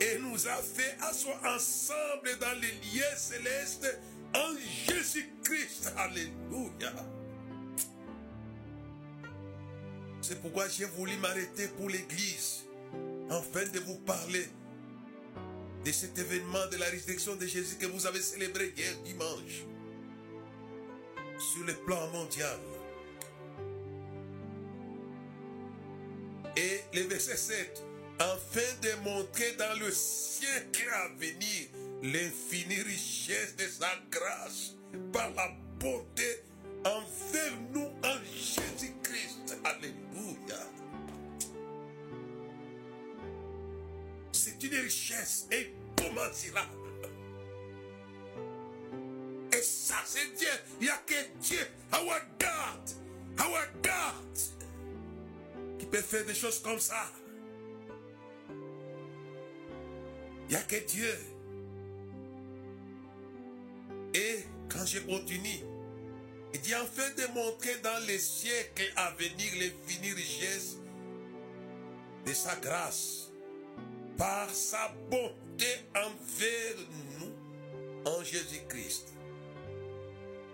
et 0.00 0.18
nous 0.18 0.46
a 0.46 0.56
fait 0.56 0.96
asseoir 1.00 1.38
ensemble 1.54 2.38
dans 2.38 2.60
les 2.60 2.72
lieux 2.92 3.16
célestes 3.16 3.98
en 4.36 4.54
Jésus-Christ. 4.86 5.92
Alléluia. 5.96 6.92
C'est 10.20 10.40
pourquoi 10.40 10.68
j'ai 10.68 10.86
voulu 10.86 11.16
m'arrêter 11.18 11.68
pour 11.68 11.88
l'Église, 11.88 12.64
afin 13.30 13.64
de 13.66 13.78
vous 13.80 13.98
parler 13.98 14.48
de 15.84 15.92
cet 15.92 16.18
événement 16.18 16.66
de 16.72 16.78
la 16.78 16.86
résurrection 16.86 17.36
de 17.36 17.46
Jésus 17.46 17.76
que 17.76 17.86
vous 17.86 18.06
avez 18.06 18.20
célébré 18.20 18.74
hier 18.76 18.92
dimanche 19.04 19.64
sur 21.38 21.64
le 21.64 21.74
plan 21.74 22.08
mondial. 22.08 22.58
Et 26.56 26.80
le 26.94 27.02
verset 27.02 27.36
7, 27.36 27.82
afin 28.18 28.80
de 28.82 29.04
montrer 29.04 29.52
dans 29.52 29.78
le 29.78 29.92
siècle 29.92 30.88
à 30.92 31.08
venir 31.18 31.68
l'infinie 32.02 32.82
richesse 32.82 33.56
de 33.56 33.64
sa 33.64 33.88
grâce 34.10 34.74
par 35.12 35.30
la 35.34 35.48
bonté 35.78 36.42
envers 36.84 37.52
nous 37.72 37.90
en 38.04 38.24
Jésus-Christ. 38.24 39.58
Alléluia. 39.64 40.60
C'est 44.32 44.62
une 44.62 44.74
richesse 44.74 45.48
incommensurable. 45.52 46.70
Et 49.52 49.62
ça, 49.62 49.96
c'est 50.04 50.36
Dieu. 50.36 50.48
Il 50.80 50.84
n'y 50.84 50.90
a 50.90 50.98
que 50.98 51.14
Dieu, 51.40 51.66
our 51.92 52.20
God, 52.38 53.40
our 53.40 53.66
God, 53.82 54.38
qui 55.78 55.86
peut 55.86 56.02
faire 56.02 56.24
des 56.26 56.34
choses 56.34 56.60
comme 56.60 56.78
ça. 56.78 57.10
Il 60.48 60.50
n'y 60.50 60.56
a 60.56 60.62
que 60.62 60.76
Dieu. 60.86 61.35
Quand 64.76 64.86
je 64.86 64.98
continue, 65.00 65.60
il 66.52 66.60
dit 66.60 66.74
enfin 66.74 67.08
de 67.16 67.26
montrer 67.32 67.76
dans 67.82 67.98
les 68.06 68.18
siècles 68.18 68.92
à 68.96 69.10
venir 69.12 69.52
l'infinie 69.54 70.12
richesse 70.12 70.76
de 72.26 72.32
sa 72.32 72.56
grâce 72.56 73.30
par 74.18 74.48
sa 74.50 74.94
bonté 75.10 75.66
envers 75.94 76.76
nous 77.18 78.10
en 78.10 78.22
Jésus-Christ. 78.22 79.08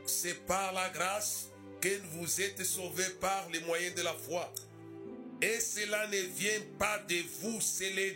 C'est 0.06 0.46
par 0.46 0.72
la 0.72 0.88
grâce 0.90 1.48
que 1.80 2.00
vous 2.12 2.40
êtes 2.40 2.64
sauvés 2.64 3.11
par 3.20 3.48
les 3.52 3.61
moyens 3.61 3.94
de 3.94 4.02
la 4.02 4.14
foi. 4.14 4.52
Et 5.40 5.58
cela 5.58 6.06
ne 6.08 6.18
vient 6.18 6.61
pas 6.78 6.98
de 7.08 7.16
vous, 7.40 7.61
c'est 7.61 7.90
le 7.90 8.14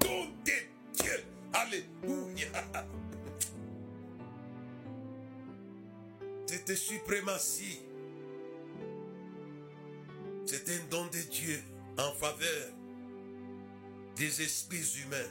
don 0.00 0.26
de 0.44 1.02
Dieu. 1.02 1.24
Alléluia. 1.52 2.48
Cette 6.66 6.78
suprématie, 6.78 7.78
c'est 10.46 10.66
un 10.70 10.84
don 10.90 11.04
de 11.06 11.18
Dieu 11.30 11.62
en 11.98 12.10
faveur 12.14 12.70
des 14.16 14.40
esprits 14.40 15.02
humains. 15.04 15.30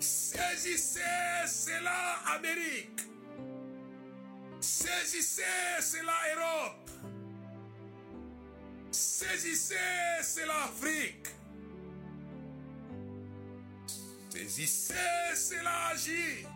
Saisissez 0.00 1.00
cela, 1.46 2.16
Amérique. 2.34 3.00
Saisissez 4.60 5.42
cela, 5.80 6.12
Europe. 6.34 6.90
Saisissez 8.90 9.76
cela, 10.22 10.64
Afrique. 10.64 11.28
Saisissez 14.28 14.94
cela, 15.36 15.88
Asie. 15.90 16.46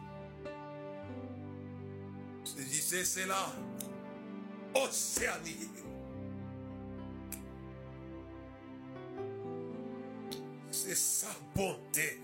Saisissez 2.93 3.21
cela, 3.23 3.51
Océanie. 4.75 5.71
C'est 10.71 10.95
sa 10.95 11.29
bonté. 11.55 12.21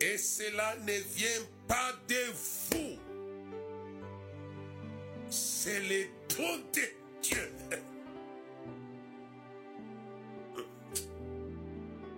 Et 0.00 0.16
cela 0.18 0.76
ne 0.86 0.92
vient 0.92 1.28
pas 1.66 1.92
de 2.06 2.32
vous. 2.70 2.96
C'est 5.28 5.80
le 5.80 6.04
don 6.28 6.58
de 6.72 7.22
Dieu. 7.22 7.52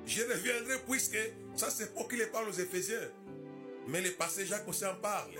Je 0.07 0.21
reviendrai 0.21 0.79
puisque 0.87 1.17
ça 1.57 1.71
c'est 1.71 1.95
pour 1.95 2.09
qu'il 2.09 2.29
parle 2.31 2.51
aux 2.51 2.53
Éphésiens. 2.53 3.09
Mais 3.89 4.01
le 4.01 4.11
passé 4.13 4.47
Jacques 4.47 4.67
aussi 4.69 4.85
en 4.87 4.95
parle. 4.97 5.39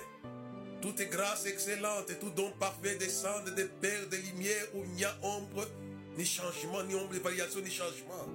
Toute 0.81 1.01
grâce 1.09 1.45
excellente 1.45 2.09
et 2.11 2.19
tout 2.19 2.29
don 2.29 2.51
parfait 2.59 2.95
descend 2.95 3.49
des 3.55 3.65
Pères 3.65 4.07
de 4.09 4.17
lumière 4.17 4.67
où 4.75 4.83
il 4.83 4.91
n'y 4.91 5.05
a 5.05 5.15
ombre, 5.23 5.67
ni 6.17 6.25
changement, 6.25 6.83
ni 6.83 6.95
ombre 6.95 7.13
de 7.13 7.19
variation, 7.19 7.61
ni 7.61 7.71
changement. 7.71 8.27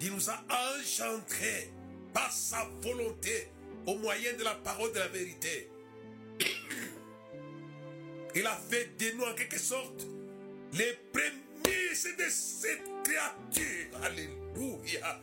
Il 0.00 0.14
nous 0.14 0.30
a 0.30 0.40
engendrés 0.76 1.72
par 2.14 2.30
sa 2.30 2.68
volonté 2.80 3.48
au 3.86 3.96
moyen 3.96 4.34
de 4.34 4.44
la 4.44 4.54
parole 4.54 4.92
de 4.92 4.98
la 4.98 5.08
vérité. 5.08 5.68
Il 8.34 8.46
a 8.46 8.56
fait 8.70 8.96
de 8.96 9.16
nous 9.16 9.24
en 9.24 9.34
quelque 9.34 9.58
sorte 9.58 10.06
les 10.74 10.96
prémices 11.12 12.08
de 12.16 12.24
cette 12.28 12.84
créature. 13.02 13.98
Alléluia. 14.02 15.20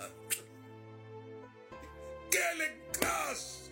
Quelle 2.29 2.73
grâce 2.99 3.64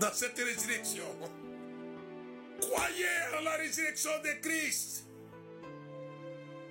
dans 0.00 0.12
cette 0.12 0.38
résurrection. 0.38 1.04
Croyez 2.60 3.06
en 3.38 3.42
la 3.42 3.56
résurrection 3.56 4.10
de 4.24 4.40
Christ. 4.40 5.04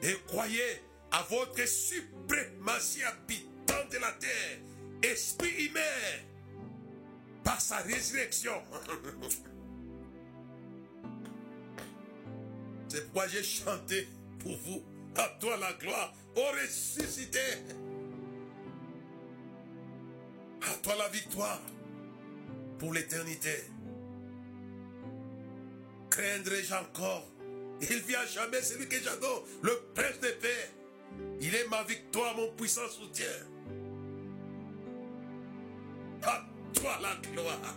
Et 0.04 0.16
croyez 0.28 0.82
à 1.12 1.24
votre 1.24 1.68
suprématie 1.68 3.04
habitant 3.04 3.86
de 3.92 3.98
la 3.98 4.12
terre, 4.14 4.60
esprit 5.04 5.66
humain, 5.66 5.82
par 7.44 7.60
sa 7.60 7.78
résurrection. 7.78 8.62
C'est 12.90 13.04
pourquoi 13.06 13.28
j'ai 13.28 13.44
chanté 13.44 14.08
pour 14.40 14.56
vous. 14.58 14.84
À 15.16 15.28
toi 15.40 15.58
la 15.58 15.74
gloire, 15.74 16.14
au 16.36 16.46
ressuscité. 16.62 17.40
À 20.70 20.74
toi 20.84 20.96
la 20.98 21.08
victoire 21.08 21.62
pour 22.78 22.94
l'éternité. 22.94 23.64
Craindrai-je 26.10 26.74
encore? 26.74 27.26
Il 27.82 28.00
vient 28.00 28.26
jamais 28.26 28.62
celui 28.62 28.90
que 28.90 29.02
j'adore, 29.02 29.46
le 29.62 29.80
Prince 29.96 30.20
de 30.20 30.30
paix. 30.30 30.70
Il 31.40 31.56
est 31.56 31.68
ma 31.70 31.84
victoire, 31.84 32.36
mon 32.36 32.52
puissant 32.52 32.88
soutien. 32.90 33.26
À 36.24 36.44
toi 36.74 36.98
la 37.02 37.16
gloire. 37.32 37.76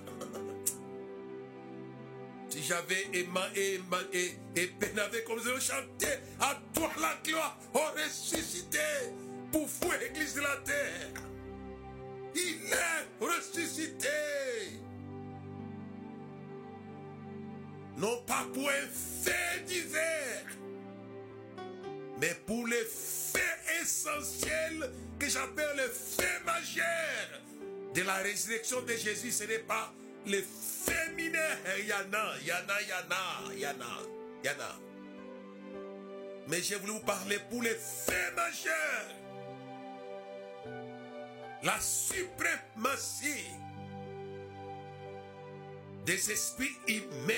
Si 2.48 2.62
j'avais 2.64 3.06
Emma 3.12 3.46
et 3.54 3.78
et, 4.12 4.34
et 4.56 4.66
Benavé 4.80 5.22
comme 5.24 5.38
je 5.38 5.60
chantais, 5.60 6.20
à 6.40 6.58
toi 6.74 6.90
la 7.00 7.16
gloire, 7.24 7.56
au 7.72 7.78
ressuscité, 8.02 8.78
pour 9.52 9.66
vous, 9.66 9.92
Église 10.10 10.34
de 10.34 10.40
la 10.40 10.56
terre. 10.64 11.29
Il 12.34 12.72
est 12.72 13.24
ressuscité. 13.24 14.08
Non 17.96 18.22
pas 18.26 18.46
pour 18.54 18.68
un 18.68 18.86
fait 19.22 19.64
divers, 19.66 20.46
mais 22.18 22.34
pour 22.46 22.66
les 22.66 22.84
faits 22.84 23.42
essentiels 23.82 24.90
que 25.18 25.28
j'appelle 25.28 25.76
les 25.76 25.88
faits 25.88 26.44
majeurs 26.46 27.40
de 27.94 28.02
la 28.02 28.14
résurrection 28.16 28.80
de 28.82 28.94
Jésus. 28.94 29.30
Ce 29.30 29.44
n'est 29.44 29.58
pas 29.58 29.92
les 30.24 30.42
féminins. 30.42 31.38
Il 31.78 31.86
y 31.86 31.92
en 31.92 32.12
a, 32.12 32.34
il 32.40 32.46
y 32.46 32.52
en 32.52 32.56
a, 32.56 32.80
il 32.80 32.88
y 32.88 32.92
en 32.92 33.10
a, 33.10 33.52
il 33.52 33.60
y 33.60 33.66
en 33.66 33.70
a, 33.70 34.02
il 34.42 34.46
y 34.46 34.50
en 34.50 34.60
a. 34.60 34.78
Mais 36.48 36.62
j'ai 36.62 36.76
voulu 36.76 36.92
vous 36.92 37.00
parler 37.00 37.38
pour 37.50 37.62
les 37.62 37.74
faits 37.74 38.34
majeurs. 38.34 39.14
La 41.62 41.78
suprématie 41.78 43.50
des 46.06 46.30
esprits 46.30 46.76
humains 46.88 47.34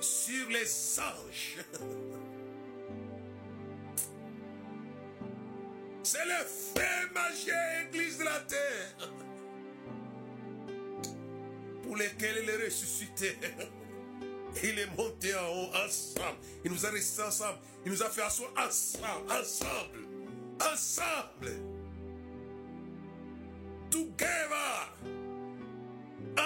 sur 0.00 0.48
les 0.50 1.00
anges. 1.00 1.58
C'est 6.04 6.24
le 6.26 6.44
fait 6.44 7.12
majeur, 7.12 7.88
Église 7.88 8.18
de 8.18 8.24
la 8.24 8.38
terre, 8.40 9.10
pour 11.82 11.96
lesquels 11.96 12.36
il 12.42 12.50
est 12.50 12.64
ressuscité. 12.66 13.36
Il 14.62 14.78
est 14.78 14.96
monté 14.96 15.34
en 15.34 15.48
haut 15.48 15.70
ensemble. 15.84 16.38
Il 16.64 16.70
nous 16.70 16.86
a 16.86 16.90
restés 16.90 17.22
ensemble. 17.22 17.58
Il 17.84 17.90
nous 17.90 18.00
a 18.04 18.08
fait 18.08 18.22
asseoir 18.22 18.52
ensemble, 18.56 19.32
ensemble, 19.32 20.06
ensemble. 20.60 21.73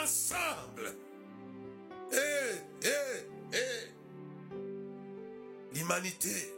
Ensemble. 0.09 0.95
Eh, 2.13 2.87
eh, 2.87 3.27
eh. 3.53 3.89
L'humanité 5.75 6.55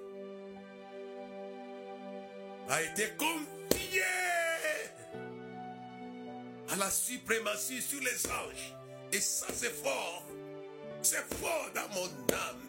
a 2.69 2.83
été 2.83 3.09
confiée 3.19 4.03
à 6.69 6.77
la 6.77 6.91
suprématie 6.91 7.83
sur 7.83 8.01
les 8.01 8.27
anges. 8.27 8.75
Et 9.13 9.21
ça, 9.21 9.47
c'est 9.53 9.75
fort. 9.83 10.25
C'est 11.03 11.35
fort 11.35 11.71
dans 11.75 11.89
mon 11.95 12.07
âme. 12.07 12.69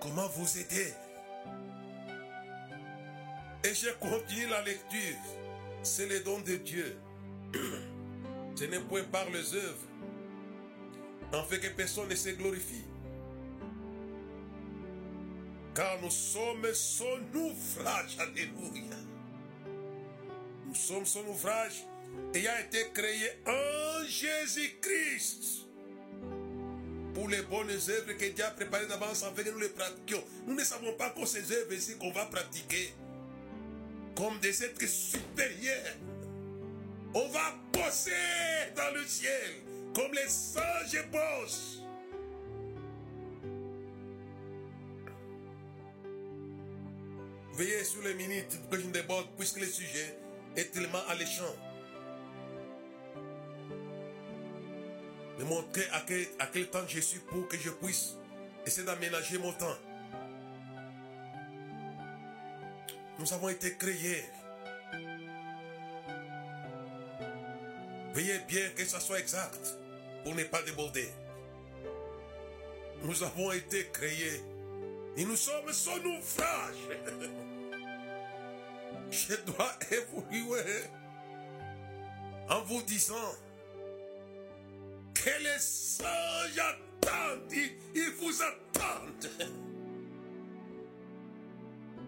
Comment 0.00 0.28
vous 0.28 0.58
aider? 0.58 0.92
Et 3.64 3.74
je 3.74 3.90
continue 4.00 4.46
la 4.48 4.62
lecture. 4.62 5.16
C'est 5.82 6.06
le 6.08 6.20
don 6.20 6.40
de 6.40 6.56
Dieu. 6.56 6.98
Ce 8.56 8.64
n'est 8.64 8.80
point 8.80 9.04
par 9.04 9.28
les 9.30 9.54
œuvres. 9.54 9.86
En 11.34 11.44
fait 11.44 11.60
que 11.60 11.68
personne 11.68 12.08
ne 12.08 12.14
se 12.14 12.30
glorifie. 12.30 12.84
Car 15.74 16.00
nous 16.02 16.10
sommes 16.10 16.72
son 16.72 17.20
ouvrage. 17.34 18.16
Alléluia. 18.18 18.96
Nous 20.66 20.74
sommes 20.74 21.04
son 21.04 21.26
ouvrage 21.26 21.84
ayant 22.34 22.58
été 22.66 22.86
créé 22.94 23.30
en 23.46 24.04
Jésus-Christ 24.06 25.66
pour 27.14 27.28
les 27.28 27.42
bonnes 27.42 27.70
œuvres 27.70 28.12
que 28.12 28.24
Dieu 28.26 28.44
a 28.44 28.50
préparées 28.50 28.86
d'avance 28.86 29.22
afin 29.22 29.42
que 29.42 29.50
nous 29.50 29.58
les 29.58 29.68
pratiquions. 29.68 30.22
Nous 30.46 30.54
ne 30.54 30.64
savons 30.64 30.94
pas 30.94 31.10
que 31.10 31.26
ces 31.26 31.52
œuvres 31.52 31.72
ici 31.74 31.96
qu'on 31.98 32.12
va 32.12 32.24
pratiquer 32.26 32.94
comme 34.16 34.38
des 34.40 34.64
êtres 34.64 34.86
supérieurs. 34.86 35.96
On 37.18 37.28
va 37.28 37.54
bosser 37.72 38.10
dans 38.76 38.94
le 38.94 39.02
ciel 39.06 39.54
comme 39.94 40.12
les 40.12 40.58
anges 40.58 41.10
bossent. 41.10 41.80
Veillez 47.54 47.84
sur 47.84 48.02
les 48.02 48.12
minutes 48.12 48.60
que 48.70 48.78
je 48.78 48.86
déborde 48.88 49.28
puisque 49.38 49.60
le 49.60 49.66
sujet 49.66 50.18
est 50.56 50.70
tellement 50.74 51.00
alléchant. 51.08 51.56
De 55.38 55.44
montrer 55.44 55.88
à 55.92 56.02
quel, 56.06 56.26
à 56.38 56.46
quel 56.48 56.68
temps 56.68 56.86
je 56.86 57.00
suis 57.00 57.20
pour 57.20 57.48
que 57.48 57.56
je 57.56 57.70
puisse 57.70 58.16
essayer 58.66 58.86
d'aménager 58.86 59.38
mon 59.38 59.54
temps. 59.54 59.78
Nous 63.18 63.32
avons 63.32 63.48
été 63.48 63.74
créés. 63.78 64.22
Veillez 68.16 68.40
bien 68.48 68.70
que 68.74 68.82
ça 68.82 68.98
soit 68.98 69.20
exact 69.20 69.76
pour 70.24 70.34
ne 70.34 70.42
pas 70.44 70.62
déborder. 70.62 71.06
Nous 73.02 73.22
avons 73.22 73.52
été 73.52 73.86
créés 73.92 74.40
et 75.18 75.24
nous 75.26 75.36
sommes 75.36 75.70
son 75.70 76.02
ouvrage. 76.02 76.76
Je 79.10 79.34
dois 79.44 79.70
évoluer 79.90 80.84
en 82.48 82.62
vous 82.62 82.80
disant 82.84 83.34
que 85.12 85.42
les 85.42 85.58
sages 85.58 86.58
attendent, 86.58 87.52
ils, 87.52 87.76
ils 87.94 88.12
vous 88.18 88.42
attendent. 88.42 89.30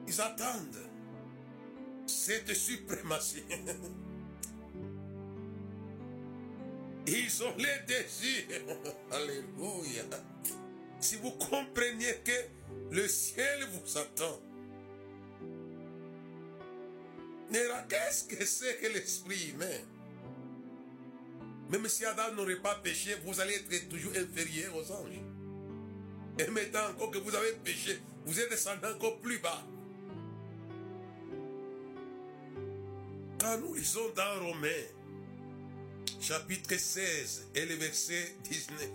Ils 0.06 0.20
attendent 0.22 0.88
cette 2.06 2.54
suprématie. 2.54 3.44
Ils 7.10 7.42
ont 7.42 7.54
les 7.56 7.86
désirs. 7.86 8.60
Alléluia. 9.10 10.04
Si 11.00 11.16
vous 11.16 11.30
compreniez 11.30 12.18
que 12.24 12.94
le 12.94 13.08
ciel 13.08 13.66
vous 13.72 13.98
attend. 13.98 14.40
Qu'est-ce 17.88 18.24
que 18.24 18.44
c'est 18.44 18.76
que 18.76 18.88
l'esprit 18.88 19.50
humain 19.50 19.78
Même 21.70 21.88
si 21.88 22.04
Adam 22.04 22.32
n'aurait 22.34 22.56
pas 22.56 22.74
péché, 22.74 23.16
vous 23.24 23.40
allez 23.40 23.54
être 23.54 23.88
toujours 23.88 24.12
inférieur 24.12 24.76
aux 24.76 24.92
anges. 24.92 25.20
Et 26.38 26.46
maintenant 26.50 26.90
encore 26.90 27.10
que 27.10 27.18
vous 27.18 27.34
avez 27.34 27.52
péché, 27.64 27.98
vous 28.26 28.38
êtes 28.38 28.50
descendu 28.50 28.84
encore 28.84 29.18
plus 29.20 29.38
bas. 29.38 29.64
Quand 33.40 33.58
nous 33.58 33.74
lisons 33.74 34.10
dans 34.14 34.46
Romains, 34.46 34.97
chapitre 36.20 36.76
16 36.76 37.48
et 37.54 37.64
le 37.66 37.74
verset 37.76 38.34
19, 38.44 38.88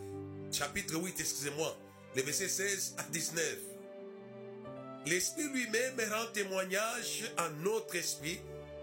chapitre 0.51 0.95
8, 0.95 1.19
excusez-moi, 1.19 1.77
le 2.15 2.21
verset 2.21 2.49
16 2.49 2.95
à 2.97 3.03
19, 3.03 3.57
l'Esprit 5.05 5.47
lui-même 5.49 5.99
rend 6.11 6.31
témoignage 6.33 7.31
à 7.37 7.49
notre 7.63 7.95
esprit 7.95 8.39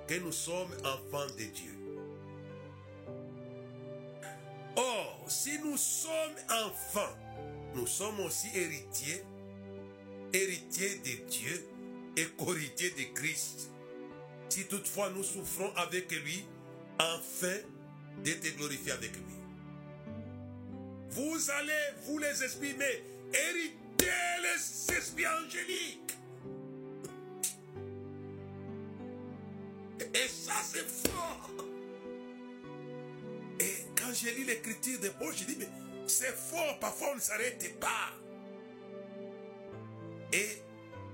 que 0.07 0.14
nous 0.14 0.33
sommes 0.33 0.72
enfants 0.85 1.26
de 1.38 1.44
Dieu. 1.44 1.76
Or, 4.76 5.24
si 5.29 5.59
nous 5.59 5.76
sommes 5.76 6.37
enfants, 6.48 7.16
nous 7.74 7.87
sommes 7.87 8.20
aussi 8.20 8.48
héritiers, 8.55 9.22
héritiers 10.33 10.96
de 10.96 11.31
Dieu 11.31 11.68
et 12.16 12.24
co-héritiers 12.38 12.90
de 12.90 13.14
Christ. 13.14 13.70
Si 14.48 14.64
toutefois 14.64 15.11
nous 15.11 15.22
souffrons 15.22 15.72
avec 15.76 16.11
lui, 16.11 16.44
afin 16.98 17.57
d'être 18.18 18.56
glorifiés 18.56 18.92
avec 18.92 19.16
lui. 19.16 19.22
Vous 21.10 21.50
allez, 21.50 21.96
vous 22.04 22.18
les 22.18 22.44
esprits, 22.44 22.74
mais 22.78 23.02
hériter 23.32 23.76
les 24.42 24.96
esprits 24.96 25.26
angéliques. 25.26 26.16
Et 30.14 30.28
ça, 30.28 30.54
c'est 30.64 30.88
fort. 30.88 31.50
Et 33.58 33.86
quand 33.96 34.12
j'ai 34.14 34.32
lu 34.34 34.44
l'écriture 34.44 34.98
de 35.00 35.08
Paul, 35.10 35.34
je 35.36 35.44
dis, 35.44 35.56
mais 35.58 35.68
c'est 36.06 36.34
fort, 36.34 36.78
parfois 36.80 37.10
on 37.12 37.16
ne 37.16 37.20
s'arrête 37.20 37.78
pas. 37.78 38.10
Et 40.32 40.62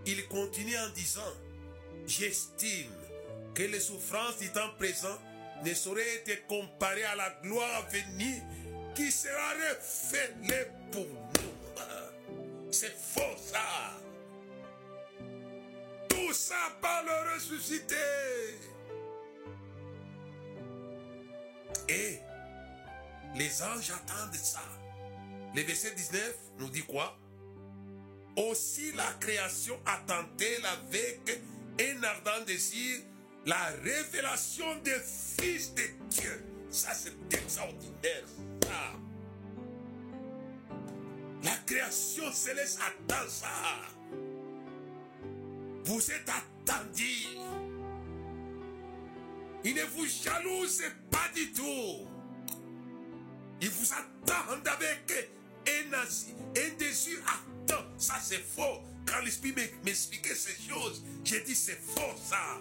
il 0.07 0.27
continue 0.29 0.77
en 0.77 0.89
disant, 0.91 1.33
j'estime 2.07 2.93
que 3.55 3.63
les 3.63 3.81
souffrances 3.81 4.39
du 4.39 4.51
temps 4.51 4.71
présent 4.79 5.19
ne 5.65 5.75
sauraient 5.75 6.23
être 6.27 6.47
comparées 6.47 7.05
à 7.05 7.17
la 7.17 7.31
gloire 7.43 7.75
à 7.77 7.83
venir 7.83 8.43
qui 8.95 9.11
sera 9.11 9.53
révélée 9.53 10.67
pour 10.91 11.07
nous. 11.07 11.27
C'est 12.71 12.97
faux 12.97 13.37
ça. 13.37 13.95
Tout 16.09 16.33
ça 16.33 16.73
par 16.81 17.05
le 17.05 17.35
ressuscité. 17.35 17.95
Et 21.89 22.19
les 23.35 23.63
anges 23.63 23.93
attendent 23.93 24.35
ça. 24.35 24.63
Le 25.55 25.63
verset 25.63 25.93
19 25.93 26.37
nous 26.59 26.69
dit 26.69 26.83
quoi? 26.83 27.17
Aussi 28.37 28.93
la 28.93 29.11
création 29.21 29.81
attend-elle 29.87 30.67
avec 30.67 31.41
un 31.81 32.03
ardent 32.03 32.45
désir 32.47 33.01
la 33.47 33.67
révélation 33.85 34.77
des 34.83 34.99
fils 35.39 35.73
de 35.75 35.83
Dieu. 36.11 36.45
Ça, 36.69 36.93
c'est 36.93 37.15
extraordinaire. 37.33 38.25
Ça. 38.63 38.93
La 41.45 41.57
création 41.65 42.33
céleste 42.33 42.81
attend 42.81 43.29
ça. 43.29 43.47
Vous 45.85 46.11
êtes 46.11 46.29
attendus. 46.29 47.39
Il 49.63 49.75
ne 49.75 49.85
vous 49.85 50.07
jalouse 50.07 50.83
pas 51.11 51.29
du 51.35 51.53
tout. 51.53 52.09
Il 53.61 53.71
vous 53.71 53.93
attend 53.93 54.53
avec 54.53 55.31
un, 55.69 55.93
un 55.93 56.77
désir 56.77 57.19
attend. 57.25 57.85
Ça, 57.97 58.15
c'est 58.21 58.43
faux. 58.43 58.83
Quand 59.07 59.21
l'Esprit 59.25 59.55
m'expliquait 59.85 60.35
ces 60.35 60.61
choses, 60.69 61.05
j'ai 61.23 61.43
dit 61.43 61.55
c'est 61.55 61.81
faux 61.81 62.17
ça. 62.29 62.59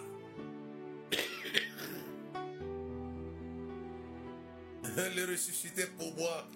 Le 5.14 5.30
ressuscité 5.30 5.84
pour 5.98 6.14
moi, 6.16 6.48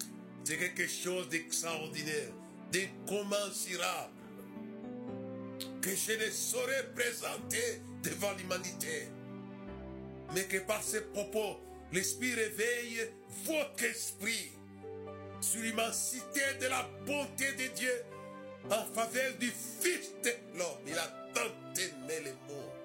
c'est 0.44 0.56
quelque 0.56 0.86
chose 0.86 1.28
d'extraordinaire, 1.28 2.30
d'incommensurable, 2.72 4.14
que 5.82 5.90
je 5.90 6.12
ne 6.12 6.30
saurais 6.30 6.86
présenter 6.94 7.82
devant 8.02 8.32
l'humanité. 8.32 9.08
Mais 10.34 10.44
que 10.44 10.56
par 10.58 10.82
ces 10.82 11.02
propos, 11.02 11.60
l'Esprit 11.92 12.32
réveille 12.32 13.10
votre 13.44 13.84
esprit 13.84 14.52
sur 15.42 15.60
l'immensité 15.60 16.40
de 16.62 16.66
la 16.66 16.88
bonté 17.04 17.52
de 17.52 17.74
Dieu 17.74 17.92
en 18.70 18.84
faveur 18.94 19.34
du 19.38 19.50
Fils 19.50 20.12
de 20.24 20.30
l'homme. 20.56 20.78
Il 20.86 20.96
a 20.96 21.06
tant 21.34 21.50
aimé 21.76 22.20
le 22.24 22.32
monde 22.48 22.80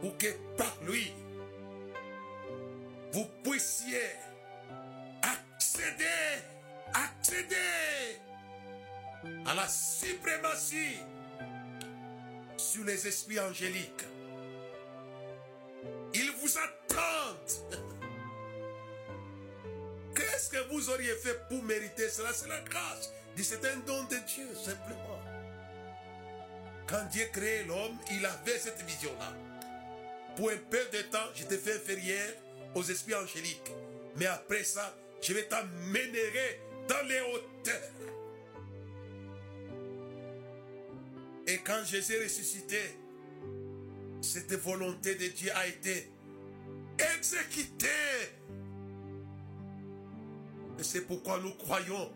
pour 0.00 0.16
que 0.16 0.28
par 0.56 0.78
lui, 0.86 1.12
vous 3.12 3.26
puissiez 3.42 4.10
accéder, 5.22 6.42
accéder 6.92 8.20
à 9.46 9.54
la 9.54 9.68
suprématie 9.68 10.98
sur 12.56 12.84
les 12.84 13.06
esprits 13.06 13.40
angéliques. 13.40 14.04
Ils 16.14 16.32
vous 16.40 16.58
attendent. 16.58 17.84
Qu'est-ce 20.14 20.50
que 20.50 20.68
vous 20.72 20.90
auriez 20.90 21.14
fait 21.14 21.38
pour 21.48 21.62
mériter 21.62 22.08
cela? 22.08 22.32
C'est 22.32 22.48
la 22.48 22.60
grâce. 22.60 23.12
C'est 23.40 23.64
un 23.64 23.76
don 23.86 24.02
de 24.04 24.16
Dieu, 24.26 24.48
simplement. 24.54 25.20
quand 26.88 27.04
Dieu 27.10 27.24
créait 27.32 27.64
l'homme, 27.64 27.96
il 28.10 28.24
avait 28.24 28.58
cette 28.58 28.82
vision-là. 28.82 29.32
Pour 30.36 30.50
un 30.50 30.56
peu 30.70 30.84
de 30.92 31.02
temps, 31.02 31.28
je 31.34 31.44
te 31.44 31.56
fais 31.56 31.76
inférieur 31.76 32.32
aux 32.74 32.82
esprits 32.82 33.14
angéliques. 33.14 33.72
Mais 34.16 34.26
après 34.26 34.64
ça, 34.64 34.96
je 35.22 35.32
vais 35.32 35.44
t'amener 35.44 36.12
dans 36.88 37.06
les 37.06 37.20
hauteurs. 37.20 37.90
Et 41.46 41.58
quand 41.58 41.82
Jésus 41.84 42.22
ressuscité, 42.22 42.80
cette 44.20 44.52
volonté 44.54 45.14
de 45.14 45.28
Dieu 45.28 45.50
a 45.54 45.66
été 45.66 46.10
exécutée. 47.16 47.86
Et 50.78 50.82
c'est 50.82 51.02
pourquoi 51.02 51.38
nous 51.38 51.54
croyons 51.54 52.12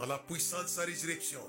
en 0.00 0.06
la 0.06 0.18
puissance 0.18 0.64
de 0.64 0.68
sa 0.68 0.82
résurrection. 0.82 1.40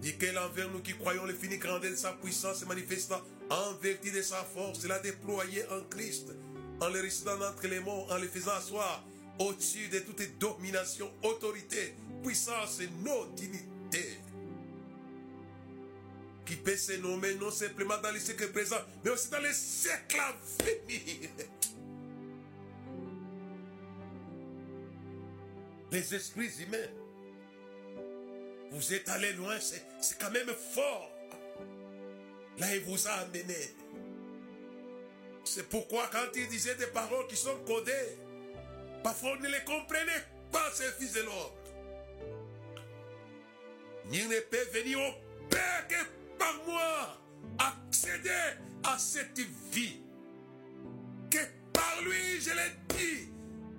Dit 0.00 0.16
qu'elle 0.16 0.38
envers 0.38 0.70
nous 0.70 0.80
qui 0.80 0.94
croyons 0.94 1.24
le 1.24 1.34
fini 1.34 1.58
grandeur 1.58 1.90
de 1.90 1.96
sa 1.96 2.12
puissance 2.12 2.60
se 2.60 2.64
manifestant 2.64 3.20
en 3.52 3.74
vertu 3.74 4.10
de 4.10 4.22
sa 4.22 4.42
force, 4.44 4.84
l'a 4.86 4.98
déployé 5.00 5.64
en 5.68 5.82
Christ, 5.90 6.32
en 6.80 6.88
le 6.88 7.00
ressuscitant 7.00 7.40
entre 7.40 7.66
les 7.66 7.80
morts, 7.80 8.10
en 8.10 8.18
le 8.18 8.26
faisant 8.26 8.52
asseoir 8.52 9.04
au-dessus 9.38 9.88
de 9.88 9.98
toute 10.00 10.38
domination, 10.38 11.10
autorité, 11.22 11.94
puissance 12.22 12.80
et 12.80 12.88
nos 13.04 13.26
dignités. 13.34 14.18
Qui 16.46 16.56
peut 16.56 16.76
se 16.76 16.92
nommer 16.92 17.34
non 17.34 17.50
simplement 17.50 17.98
dans 18.02 18.10
les 18.10 18.20
siècles 18.20 18.50
présents, 18.52 18.82
mais 19.04 19.10
aussi 19.10 19.30
dans 19.30 19.40
les 19.40 19.52
siècles 19.52 20.20
à 20.20 20.34
venir. 20.64 21.30
Les 25.90 26.14
esprits 26.14 26.50
humains, 26.62 26.88
vous 28.70 28.94
êtes 28.94 29.08
allés 29.10 29.34
loin, 29.34 29.58
c'est 29.60 30.18
quand 30.18 30.30
même 30.30 30.48
fort. 30.74 31.10
Là, 32.58 32.74
il 32.74 32.82
vous 32.82 33.08
a 33.08 33.12
amené. 33.12 33.74
C'est 35.44 35.68
pourquoi 35.68 36.08
quand 36.12 36.28
il 36.34 36.48
disait 36.48 36.74
des 36.76 36.86
paroles 36.86 37.26
qui 37.26 37.36
sont 37.36 37.58
codées, 37.66 38.16
parfois 39.02 39.32
on 39.36 39.42
ne 39.42 39.48
les 39.48 39.64
comprenait 39.64 40.24
pas, 40.50 40.70
ces 40.72 40.90
fils 40.92 41.12
de 41.14 41.20
l'homme. 41.20 41.62
Nul 44.10 44.28
ne 44.28 44.40
peut 44.40 44.68
venir 44.72 44.98
au 44.98 45.12
Père 45.48 45.88
que 45.88 46.38
par 46.38 46.54
moi 46.66 47.18
accéder 47.58 48.30
à 48.84 48.98
cette 48.98 49.40
vie. 49.70 50.00
Que 51.30 51.38
par 51.72 52.02
lui, 52.02 52.40
je 52.40 52.50
l'ai 52.50 52.96
dit, 52.96 53.28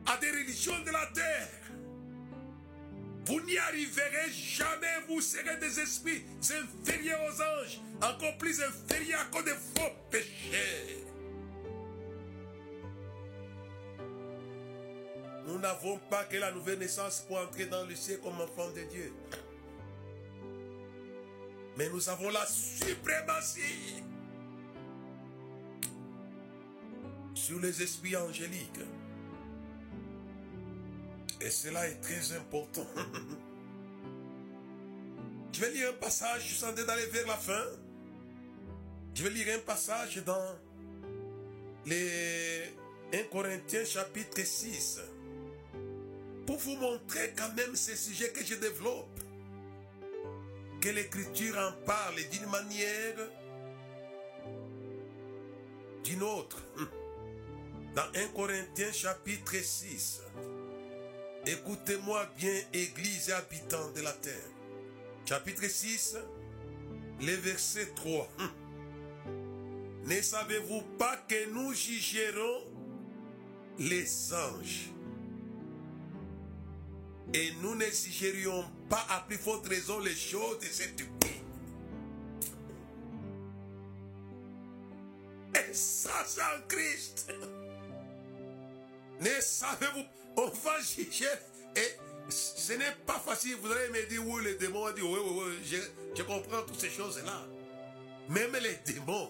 à 0.06 0.18
des 0.18 0.32
religions 0.32 0.80
de 0.86 0.92
la 0.92 1.06
terre. 1.08 1.63
Vous 3.26 3.40
n'y 3.42 3.58
arriverez 3.58 4.32
jamais, 4.32 5.00
vous 5.08 5.22
serez 5.22 5.58
des 5.58 5.80
esprits 5.80 6.24
inférieurs 6.42 7.22
aux 7.22 7.42
anges, 7.42 7.80
encore 8.02 8.38
plus 8.38 8.62
inférieurs 8.62 9.22
à 9.22 9.26
cause 9.26 9.46
de 9.46 9.52
vos 9.52 9.90
péchés. 10.10 11.06
Nous 15.48 15.60
n'avons 15.60 16.00
pas 16.10 16.26
que 16.26 16.38
la 16.38 16.52
nouvelle 16.52 16.80
naissance 16.80 17.24
pour 17.28 17.38
entrer 17.38 17.66
dans 17.66 17.86
le 17.86 17.96
ciel 17.96 18.20
comme 18.20 18.40
enfant 18.42 18.70
de 18.72 18.82
Dieu. 18.84 19.14
Mais 21.78 21.90
nous 21.90 22.10
avons 22.10 22.30
la 22.30 22.46
suprématie 22.46 24.04
sur 27.34 27.60
les 27.60 27.82
esprits 27.82 28.16
angéliques. 28.16 28.80
Et 31.44 31.50
cela 31.50 31.86
est 31.90 32.00
très 32.00 32.32
important. 32.38 32.88
Je 35.52 35.60
vais 35.60 35.72
lire 35.72 35.90
un 35.90 35.94
passage, 35.94 36.48
je 36.48 36.54
suis 36.54 36.64
en 36.64 36.74
train 36.74 36.86
d'aller 36.86 37.06
vers 37.08 37.28
la 37.28 37.36
fin. 37.36 37.66
Je 39.14 39.24
vais 39.24 39.30
lire 39.30 39.58
un 39.58 39.60
passage 39.60 40.24
dans 40.26 40.56
les 41.86 42.64
1 43.14 43.24
Corinthiens 43.30 43.84
chapitre 43.84 44.42
6. 44.42 45.02
Pour 46.48 46.58
vous 46.60 46.78
montrer 46.78 47.34
quand 47.38 47.54
même 47.56 47.76
ces 47.76 47.98
sujets 47.98 48.32
que 48.32 48.44
je 48.44 48.56
développe. 48.56 49.20
Que 50.80 50.90
l'écriture 50.90 51.58
en 51.58 51.74
parle 51.86 52.16
d'une 52.32 52.50
manière, 52.50 53.16
d'une 56.06 56.24
autre. 56.24 56.64
Dans 57.96 58.08
1 58.16 58.28
Corinthiens 58.30 58.94
chapitre 58.94 59.58
6. 59.62 60.22
Écoutez-moi 61.46 62.26
bien, 62.38 62.54
Église 62.72 63.30
et 63.30 63.34
habitants 63.34 63.92
de 63.92 64.02
la 64.02 64.14
terre. 64.14 64.50
Chapitre 65.26 65.68
6, 65.68 66.16
le 67.20 67.34
verset 67.34 67.88
3. 67.96 68.30
Ne 70.06 70.22
savez-vous 70.22 70.82
pas 70.98 71.18
que 71.28 71.50
nous 71.52 71.74
jugerons 71.74 72.64
les 73.78 74.34
anges? 74.34 74.90
Et 77.34 77.52
nous 77.62 77.76
ne 77.76 77.86
jugerions 77.86 78.64
pas 78.90 79.06
à 79.10 79.22
plus 79.22 79.38
forte 79.38 79.68
raison 79.68 80.00
les 80.00 80.16
choses 80.16 80.60
de 80.60 80.66
cette 80.66 81.02
vie. 81.02 81.42
Et 85.56 85.74
ça, 85.74 86.24
c'est 86.26 86.42
en 86.42 86.68
Christ. 86.70 87.34
Ne 89.20 89.42
savez-vous 89.42 90.04
on 90.38 90.48
va 90.48 90.80
juger 90.82 91.26
et 91.76 91.98
ce 92.30 92.74
n'est 92.74 92.96
pas 93.06 93.20
facile. 93.20 93.56
Vous 93.62 93.72
allez 93.72 93.90
me 93.90 94.08
dire, 94.08 94.26
oui, 94.26 94.44
les 94.44 94.56
démons, 94.56 94.92
dit, 94.92 95.02
oui, 95.02 95.20
oui, 95.24 95.44
oui, 95.46 95.54
je, 95.66 95.78
je 96.16 96.24
comprends 96.24 96.62
toutes 96.64 96.80
ces 96.80 96.90
choses-là. 96.90 97.46
Même 98.30 98.56
les 98.62 98.94
démons, 98.94 99.30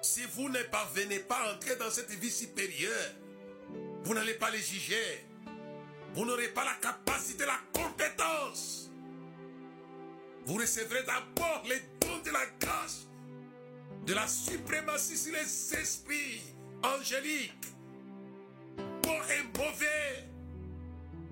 si 0.00 0.22
vous 0.34 0.48
ne 0.48 0.62
parvenez 0.64 1.18
pas 1.20 1.36
à 1.36 1.54
entrer 1.54 1.76
dans 1.76 1.90
cette 1.90 2.10
vie 2.10 2.30
supérieure, 2.30 3.12
vous 4.04 4.14
n'allez 4.14 4.34
pas 4.34 4.50
les 4.50 4.60
juger. 4.60 5.26
Vous 6.14 6.24
n'aurez 6.24 6.48
pas 6.48 6.64
la 6.64 6.74
capacité, 6.74 7.44
la 7.44 7.60
compétence. 7.72 8.90
Vous 10.46 10.54
recevrez 10.54 11.02
d'abord 11.02 11.62
les 11.68 11.80
dons 12.00 12.22
de 12.24 12.30
la 12.30 12.46
grâce, 12.58 13.06
de 14.06 14.14
la 14.14 14.26
suprématie 14.26 15.18
sur 15.18 15.34
les 15.34 15.74
esprits 15.78 16.40
angéliques 16.82 17.52
et 19.12 19.58
mauvais 19.58 20.28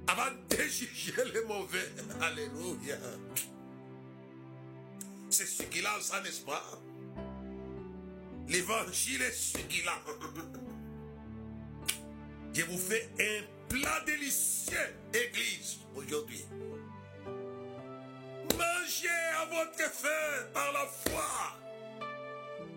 avant 0.08 0.30
de 0.48 0.62
juger 0.62 1.12
les 1.34 1.44
mauvais. 1.44 1.90
Alléluia. 2.20 2.96
C'est 5.30 5.46
ce 5.46 5.62
qu'il 5.64 5.86
a, 5.86 6.00
ça, 6.00 6.20
n'est-ce 6.20 6.42
pas? 6.42 6.62
L'évangile 8.48 9.22
est 9.22 9.32
ce 9.32 9.58
qu'il 9.58 9.86
a. 9.88 9.98
Je 12.52 12.62
vous 12.62 12.78
fais 12.78 13.10
un 13.20 13.42
plat 13.68 14.00
délicieux, 14.06 14.78
Église, 15.12 15.78
aujourd'hui. 15.94 16.44
Mangez 18.56 19.08
à 19.40 19.44
votre 19.44 19.90
faim 19.92 20.46
par 20.54 20.72
la 20.72 20.86
foi. 20.86 21.58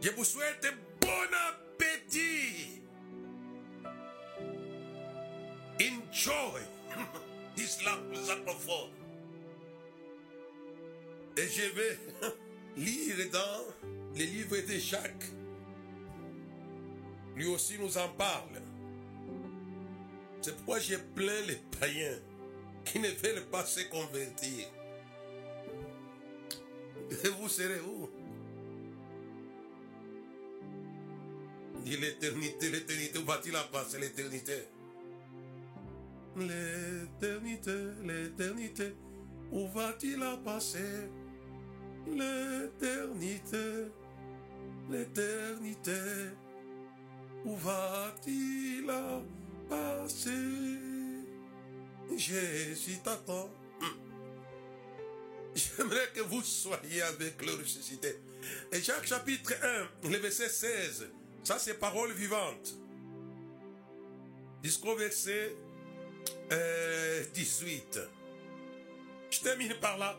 Je 0.02 0.10
vous 0.10 0.26
souhaite 0.26 0.66
bon 1.00 1.08
appétit. 1.50 2.82
Enjoy 5.82 6.62
this 7.56 7.84
lamp 7.86 8.46
confort. 8.46 8.90
Et 11.38 11.48
je 11.48 11.62
vais 11.74 11.98
lire 12.78 13.30
dans 13.32 13.90
les 14.16 14.26
livres 14.26 14.58
de 14.58 14.78
Jacques. 14.78 15.32
Lui 17.36 17.48
aussi 17.48 17.78
nous 17.80 17.98
en 17.98 18.10
parle. 18.10 18.62
C'est 20.42 20.56
pourquoi 20.58 20.80
j'ai 20.80 20.98
plein 20.98 21.42
les 21.48 21.60
païens 21.80 22.20
qui 22.84 23.00
ne 23.00 23.08
veulent 23.08 23.46
pas 23.46 23.66
se 23.66 23.82
convertir. 23.82 24.68
Et 27.24 27.30
vous 27.30 27.48
serez 27.48 27.80
où? 27.80 28.10
Dit 31.86 31.96
l'éternité, 31.98 32.70
l'éternité, 32.70 33.20
où 33.20 33.26
va-t-il 33.26 33.54
la 33.54 33.64
passer 33.64 34.00
l'éternité? 34.00 34.66
L'éternité, 36.40 37.76
l'éternité, 38.04 38.96
où 39.52 39.68
va-t-il 39.68 40.20
la 40.20 40.38
passer? 40.38 41.10
L'éternité, 42.08 43.92
l'éternité, 44.90 45.92
où 47.44 47.56
va-t-il 47.58 48.86
la 48.86 49.22
passer? 49.70 50.32
Jésus 52.16 53.00
t'attend. 53.04 53.50
J'aimerais 55.54 56.10
que 56.14 56.22
vous 56.22 56.42
soyez 56.42 57.02
avec 57.02 57.46
le 57.46 57.54
ressuscité. 57.56 58.16
Et 58.72 58.82
Jacques 58.82 59.08
chapitre 59.08 59.54
1, 60.04 60.10
le 60.10 60.18
verset 60.18 60.48
16, 60.48 61.08
ça 61.44 61.60
c'est 61.60 61.74
parole 61.74 62.14
vivante. 62.14 62.76
Jusqu'au 64.64 64.96
verset 64.96 65.54
euh, 66.52 67.24
18. 67.34 68.00
Je 69.32 69.40
termine 69.40 69.74
par 69.76 69.98
là. 69.98 70.18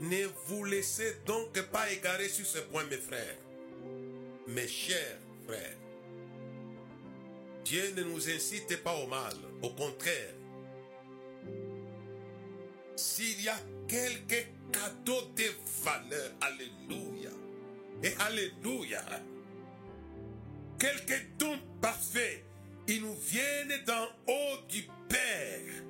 Ne 0.00 0.26
vous 0.46 0.64
laissez 0.64 1.16
donc 1.26 1.60
pas 1.70 1.90
égarer 1.90 2.28
sur 2.28 2.46
ce 2.46 2.58
point, 2.58 2.84
mes 2.84 2.96
frères. 2.96 3.36
Mes 4.48 4.68
chers 4.68 5.18
frères. 5.46 5.76
Dieu 7.64 7.94
ne 7.96 8.02
nous 8.02 8.28
incite 8.30 8.82
pas 8.82 8.94
au 8.96 9.06
mal. 9.06 9.34
Au 9.62 9.70
contraire. 9.70 10.34
S'il 12.96 13.42
y 13.42 13.48
a 13.48 13.56
quelques 13.88 14.46
cadeaux 14.72 15.22
de 15.36 15.44
valeur, 15.82 16.30
Alléluia. 16.40 17.30
Et 18.02 18.14
Alléluia. 18.20 19.02
Quelques 20.78 21.26
dons 21.38 21.58
parfaits, 21.80 22.44
ils 22.88 23.00
nous 23.00 23.16
viennent 23.16 23.84
d'en 23.86 24.06
haut 24.28 24.58
du 24.68 24.82
Père 25.08 25.84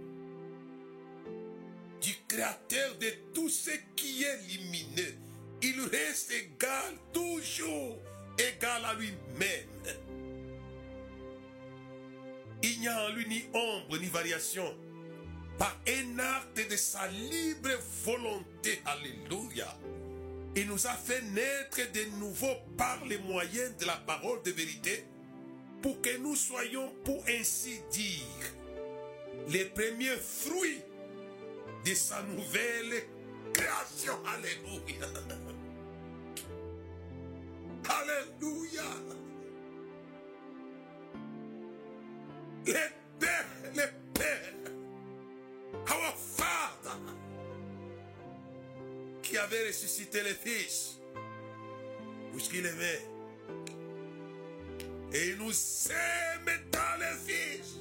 du 2.04 2.14
Créateur 2.28 2.98
de 2.98 3.08
tout 3.32 3.48
ce 3.48 3.70
qui 3.96 4.24
est 4.24 4.36
lumineux. 4.46 5.14
Il 5.62 5.80
reste 5.90 6.30
égal, 6.32 6.94
toujours 7.14 7.98
égal 8.38 8.84
à 8.84 8.92
lui-même. 8.94 9.96
Il 12.62 12.80
n'y 12.80 12.88
a 12.88 13.06
en 13.06 13.08
lui 13.14 13.26
ni 13.26 13.44
ombre 13.54 13.98
ni 13.98 14.06
variation. 14.08 14.76
Par 15.58 15.80
un 15.88 16.18
acte 16.18 16.70
de 16.70 16.76
sa 16.76 17.06
libre 17.08 17.70
volonté, 18.04 18.82
Alléluia. 18.84 19.74
Il 20.56 20.66
nous 20.66 20.86
a 20.86 20.92
fait 20.92 21.22
naître 21.22 21.90
de 21.92 22.18
nouveau 22.18 22.54
par 22.76 23.02
les 23.06 23.18
moyens 23.18 23.76
de 23.78 23.86
la 23.86 23.96
parole 23.96 24.42
de 24.42 24.50
vérité 24.50 25.04
pour 25.84 26.00
que 26.00 26.16
nous 26.16 26.34
soyons, 26.34 26.90
pour 27.04 27.22
ainsi 27.28 27.78
dire, 27.90 28.54
les 29.48 29.66
premiers 29.66 30.16
fruits 30.16 30.80
de 31.84 31.92
sa 31.92 32.22
nouvelle 32.22 33.02
création. 33.52 34.14
Alléluia. 34.24 35.06
Alléluia. 37.86 38.82
Les 42.64 42.72
pères, 43.20 43.46
les 43.74 43.90
pères, 44.14 44.72
our 45.90 46.16
Father, 46.16 46.98
qui 49.22 49.36
avait 49.36 49.66
ressuscité 49.66 50.22
le 50.22 50.32
Fils, 50.32 50.98
puisqu'il 52.32 52.64
aimait. 52.64 53.13
Et 55.14 55.28
il 55.28 55.36
nous 55.36 55.52
aime 55.90 56.70
dans 56.72 56.98
le 56.98 57.16
Fils. 57.24 57.76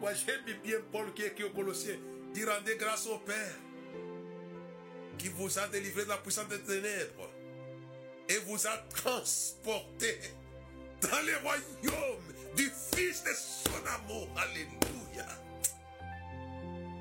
Moi, 0.00 0.10
j'aime 0.14 0.58
bien 0.64 0.78
Paul 0.90 1.14
qui 1.14 1.22
est 1.22 1.44
au 1.44 1.50
Colossiens. 1.50 1.98
Dit 2.34 2.44
rendez 2.44 2.76
grâce 2.76 3.06
au 3.06 3.18
Père 3.18 3.54
qui 5.18 5.28
vous 5.28 5.56
a 5.56 5.68
délivré 5.68 6.02
de 6.02 6.08
la 6.08 6.16
puissance 6.16 6.48
des 6.48 6.58
ténèbres 6.60 7.30
et 8.28 8.38
vous 8.46 8.66
a 8.66 8.76
transporté 8.92 10.18
dans 11.00 11.24
le 11.24 11.36
royaume 11.38 12.22
du 12.56 12.72
Fils 12.92 13.22
de 13.22 13.30
son 13.34 13.86
amour. 13.86 14.28
Alléluia. 14.36 15.28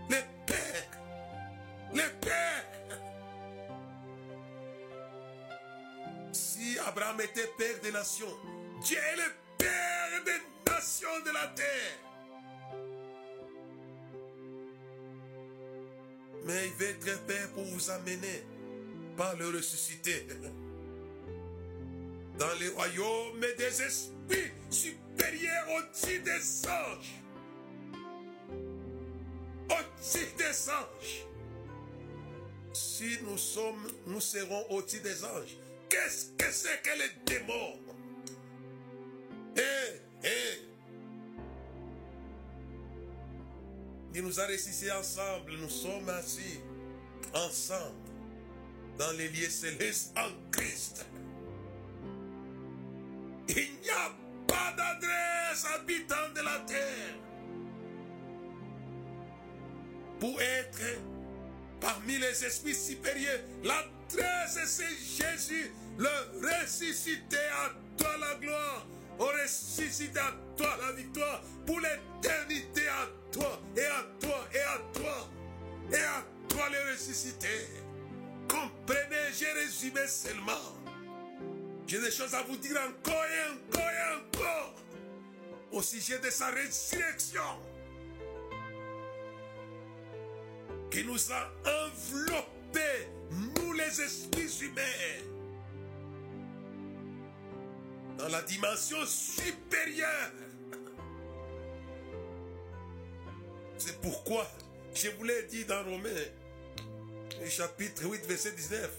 Le 0.08 0.18
Père. 0.45 0.91
Le 1.93 2.20
Père. 2.20 2.80
Abraham 6.88 7.21
était 7.21 7.47
Père 7.57 7.79
des 7.82 7.91
nations, 7.91 8.38
Dieu 8.82 8.97
est 8.97 9.15
le 9.17 9.32
Père 9.57 10.23
des 10.25 10.71
nations 10.71 11.19
de 11.25 11.32
la 11.32 11.47
terre. 11.47 11.99
Mais 16.43 16.67
il 16.67 16.73
veut 16.73 16.89
être 16.89 17.25
Père 17.25 17.49
pour 17.51 17.63
vous 17.65 17.89
amener 17.91 18.43
par 19.15 19.36
le 19.36 19.49
ressuscité 19.49 20.25
dans 22.39 22.53
les 22.59 22.69
royaumes 22.69 23.45
des 23.57 23.82
esprits 23.84 24.51
supérieurs 24.69 25.67
au-dessus 25.77 26.19
des 26.19 26.67
anges. 26.67 27.21
Au-dessus 29.69 30.27
des 30.38 30.69
anges. 30.69 31.25
Si 32.73 33.19
nous 33.23 33.38
sommes, 33.38 33.88
nous 34.07 34.21
serons 34.21 34.65
au-dessus 34.71 35.01
des 35.01 35.23
anges. 35.23 35.61
Qu'est-ce 35.91 36.27
que 36.37 36.49
c'est 36.49 36.81
que 36.81 36.97
les 36.97 37.11
démons? 37.25 37.77
Eh, 39.57 39.99
eh. 40.23 40.61
Il 44.15 44.21
nous 44.23 44.39
a 44.39 44.47
ressuscités 44.47 44.93
ensemble. 44.93 45.51
Nous 45.59 45.69
sommes 45.69 46.07
assis 46.07 46.61
ensemble 47.33 48.09
dans 48.97 49.11
les 49.17 49.27
lieux 49.27 49.49
célestes 49.49 50.17
en 50.17 50.29
Christ. 50.49 51.05
Il 53.49 53.55
n'y 53.55 53.89
a 53.89 54.11
pas 54.47 54.73
d'adresse 54.77 55.65
habitant 55.75 56.29
de 56.33 56.39
la 56.39 56.59
terre 56.59 57.15
pour 60.21 60.41
être 60.41 61.01
parmi 61.82 62.17
les 62.17 62.45
esprits 62.45 62.75
supérieurs. 62.75 63.39
L'adresse, 63.63 64.59
c'est 64.65 64.86
Jésus, 64.88 65.73
le 65.97 66.09
ressuscité 66.41 67.38
à 67.38 67.71
toi 67.97 68.15
la 68.19 68.36
gloire, 68.36 68.88
au 69.19 69.25
ressuscité 69.25 70.19
à 70.19 70.34
toi 70.55 70.77
la 70.79 70.93
victoire, 70.93 71.41
pour 71.65 71.79
l'éternité 71.79 72.88
à 72.88 73.07
toi, 73.32 73.59
et 73.75 73.86
à 73.86 74.05
toi, 74.19 74.47
et 74.53 74.59
à 74.59 74.77
toi, 74.93 75.29
et 75.91 75.95
à 75.95 76.23
toi 76.47 76.69
le 76.69 76.93
ressuscité. 76.93 77.67
Comprenez, 78.47 79.34
j'ai 79.38 79.51
résumé 79.51 80.07
seulement. 80.07 80.77
J'ai 81.88 81.99
des 81.99 82.11
choses 82.11 82.34
à 82.34 82.43
vous 82.43 82.57
dire 82.57 82.77
encore 82.77 83.25
et 83.25 83.51
encore 83.51 83.89
et 83.89 84.15
encore 84.15 84.75
au 85.71 85.82
sujet 85.82 86.19
de 86.19 86.29
sa 86.29 86.47
résurrection 86.47 87.41
qui 90.91 91.05
nous 91.05 91.31
a 91.31 91.49
enveloppés, 91.85 93.07
nous 93.31 93.73
les 93.73 94.01
esprits 94.01 94.51
humains, 94.61 95.21
dans 98.17 98.27
la 98.27 98.41
dimension 98.41 99.03
supérieure. 99.05 100.31
C'est 103.77 103.99
pourquoi 104.01 104.45
je 104.93 105.07
vous 105.17 105.23
l'ai 105.23 105.43
dit 105.43 105.63
dans 105.65 105.83
Romains, 105.83 106.09
chapitre 107.47 108.03
8, 108.03 108.25
verset 108.25 108.51
19, 108.51 108.91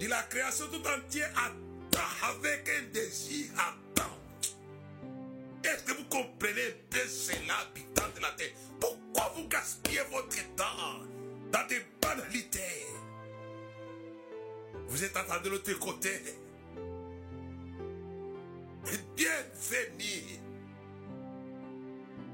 dit 0.00 0.08
la 0.08 0.22
création 0.24 0.66
tout 0.66 0.82
entière 0.86 1.32
attend 1.36 2.28
avec 2.28 2.68
un 2.68 2.92
désir 2.92 3.46
attend. 3.56 4.10
Est-ce 5.64 5.84
que 5.84 5.92
vous 5.96 6.04
comprenez 6.06 6.74
bien 6.90 7.06
cela, 7.06 7.54
habitant 7.60 8.08
de 8.16 8.20
la 8.20 8.30
terre? 8.32 8.50
Pourquoi 8.80 9.32
vous 9.36 9.46
gaspillez 9.46 10.02
votre 10.10 10.54
temps? 10.56 11.11
Dans 11.52 11.66
des 11.66 11.82
banalités 12.00 12.86
Vous 14.88 15.04
êtes 15.04 15.14
de 15.44 15.48
l'autre 15.50 15.72
côté. 15.78 16.10
Bienvenue 19.16 20.40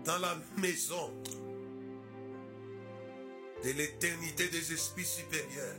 dans 0.05 0.19
la 0.19 0.37
maison 0.57 1.13
de 3.65 3.71
l'éternité 3.73 4.49
des 4.49 4.73
esprits 4.73 5.05
supérieurs. 5.05 5.77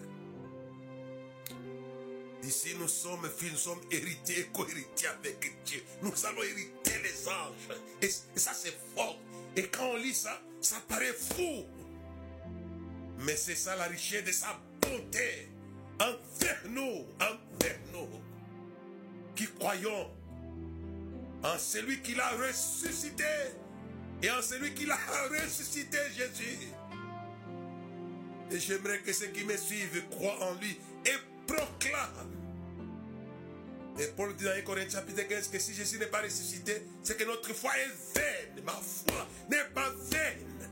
Ici, 2.44 2.70
nous 2.80 2.88
sommes 2.88 3.30
fils, 3.36 3.52
nous 3.52 3.58
sommes 3.58 3.82
héritiers, 3.92 4.50
co-héritiers 4.54 5.08
avec 5.08 5.64
Dieu. 5.66 5.84
Nous 6.02 6.26
allons 6.26 6.44
hériter 6.44 7.02
les 7.04 7.28
anges. 7.28 7.78
Et, 8.02 8.06
et 8.06 8.40
ça, 8.40 8.54
c'est 8.54 8.78
fort. 8.96 9.20
Et 9.56 9.64
quand 9.64 9.88
on 9.92 9.98
lit 9.98 10.14
ça, 10.14 10.42
ça 10.62 10.78
paraît 10.88 11.14
fou. 11.14 11.66
Mais 13.20 13.36
c'est 13.36 13.56
ça 13.56 13.76
la 13.76 13.86
richesse 13.86 14.24
de 14.24 14.32
sa 14.32 14.60
bonté 14.82 15.50
envers 16.00 16.62
nous, 16.70 17.06
envers 17.20 17.80
nous, 17.94 18.08
qui 19.36 19.48
croyons 19.60 20.10
en 21.44 21.58
celui 21.58 22.02
qui 22.02 22.16
l'a 22.16 22.30
ressuscité 22.30 23.24
et 24.22 24.30
en 24.32 24.42
celui 24.42 24.74
qui 24.74 24.86
l'a 24.86 24.98
ressuscité, 25.30 25.98
Jésus. 26.16 26.58
Et 28.52 28.60
j'aimerais 28.60 29.00
que 29.00 29.14
ceux 29.14 29.28
qui 29.28 29.44
me 29.44 29.56
suivent 29.56 30.04
croient 30.10 30.42
en 30.42 30.54
lui 30.56 30.78
et 31.06 31.18
proclament. 31.46 32.36
Et 34.00 34.08
Paul 34.16 34.34
dit 34.36 34.46
dans 34.46 34.52
1 34.52 34.62
Corinthiens 34.62 35.00
chapitre 35.00 35.24
15 35.24 35.50
que 35.50 35.60
si 35.60 35.74
Jésus 35.74 36.00
n'est 36.00 36.08
pas 36.08 36.22
ressuscité, 36.22 36.84
c'est 37.04 37.18
que 37.18 37.26
notre 37.26 37.54
foi 37.54 37.72
est 37.78 38.18
vaine. 38.18 38.64
Ma 38.64 38.72
foi 38.72 39.28
n'est 39.50 39.70
pas 39.74 39.90
vaine. 40.10 40.70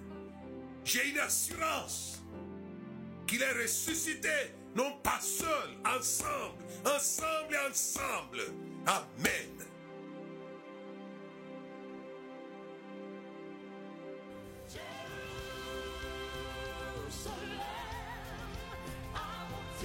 J'ai 0.86 1.10
une 1.10 1.20
assurance 1.20 2.22
qu'il 3.28 3.42
est 3.42 3.62
ressuscité, 3.62 4.54
non 4.76 4.94
pas 5.04 5.20
seul, 5.20 5.78
ensemble, 5.86 6.64
ensemble 6.86 7.54
et 7.54 7.70
ensemble. 7.70 8.42
Amen. 8.86 9.68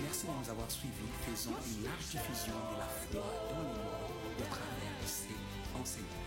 Merci 0.02 0.26
de 0.26 0.32
nous 0.44 0.50
avoir 0.50 0.70
suivis. 0.70 0.92
Faisons 1.30 1.50
une 1.50 1.84
large 1.84 2.06
diffusion 2.10 2.54
de 2.72 2.78
la 2.78 2.86
foi 2.86 3.22
dans 3.50 3.58
le 3.58 3.64
monde 3.64 4.38
au 4.38 4.42
travers 4.42 4.94
de 5.00 5.06
ces 5.06 5.80
enseignements. 5.80 6.21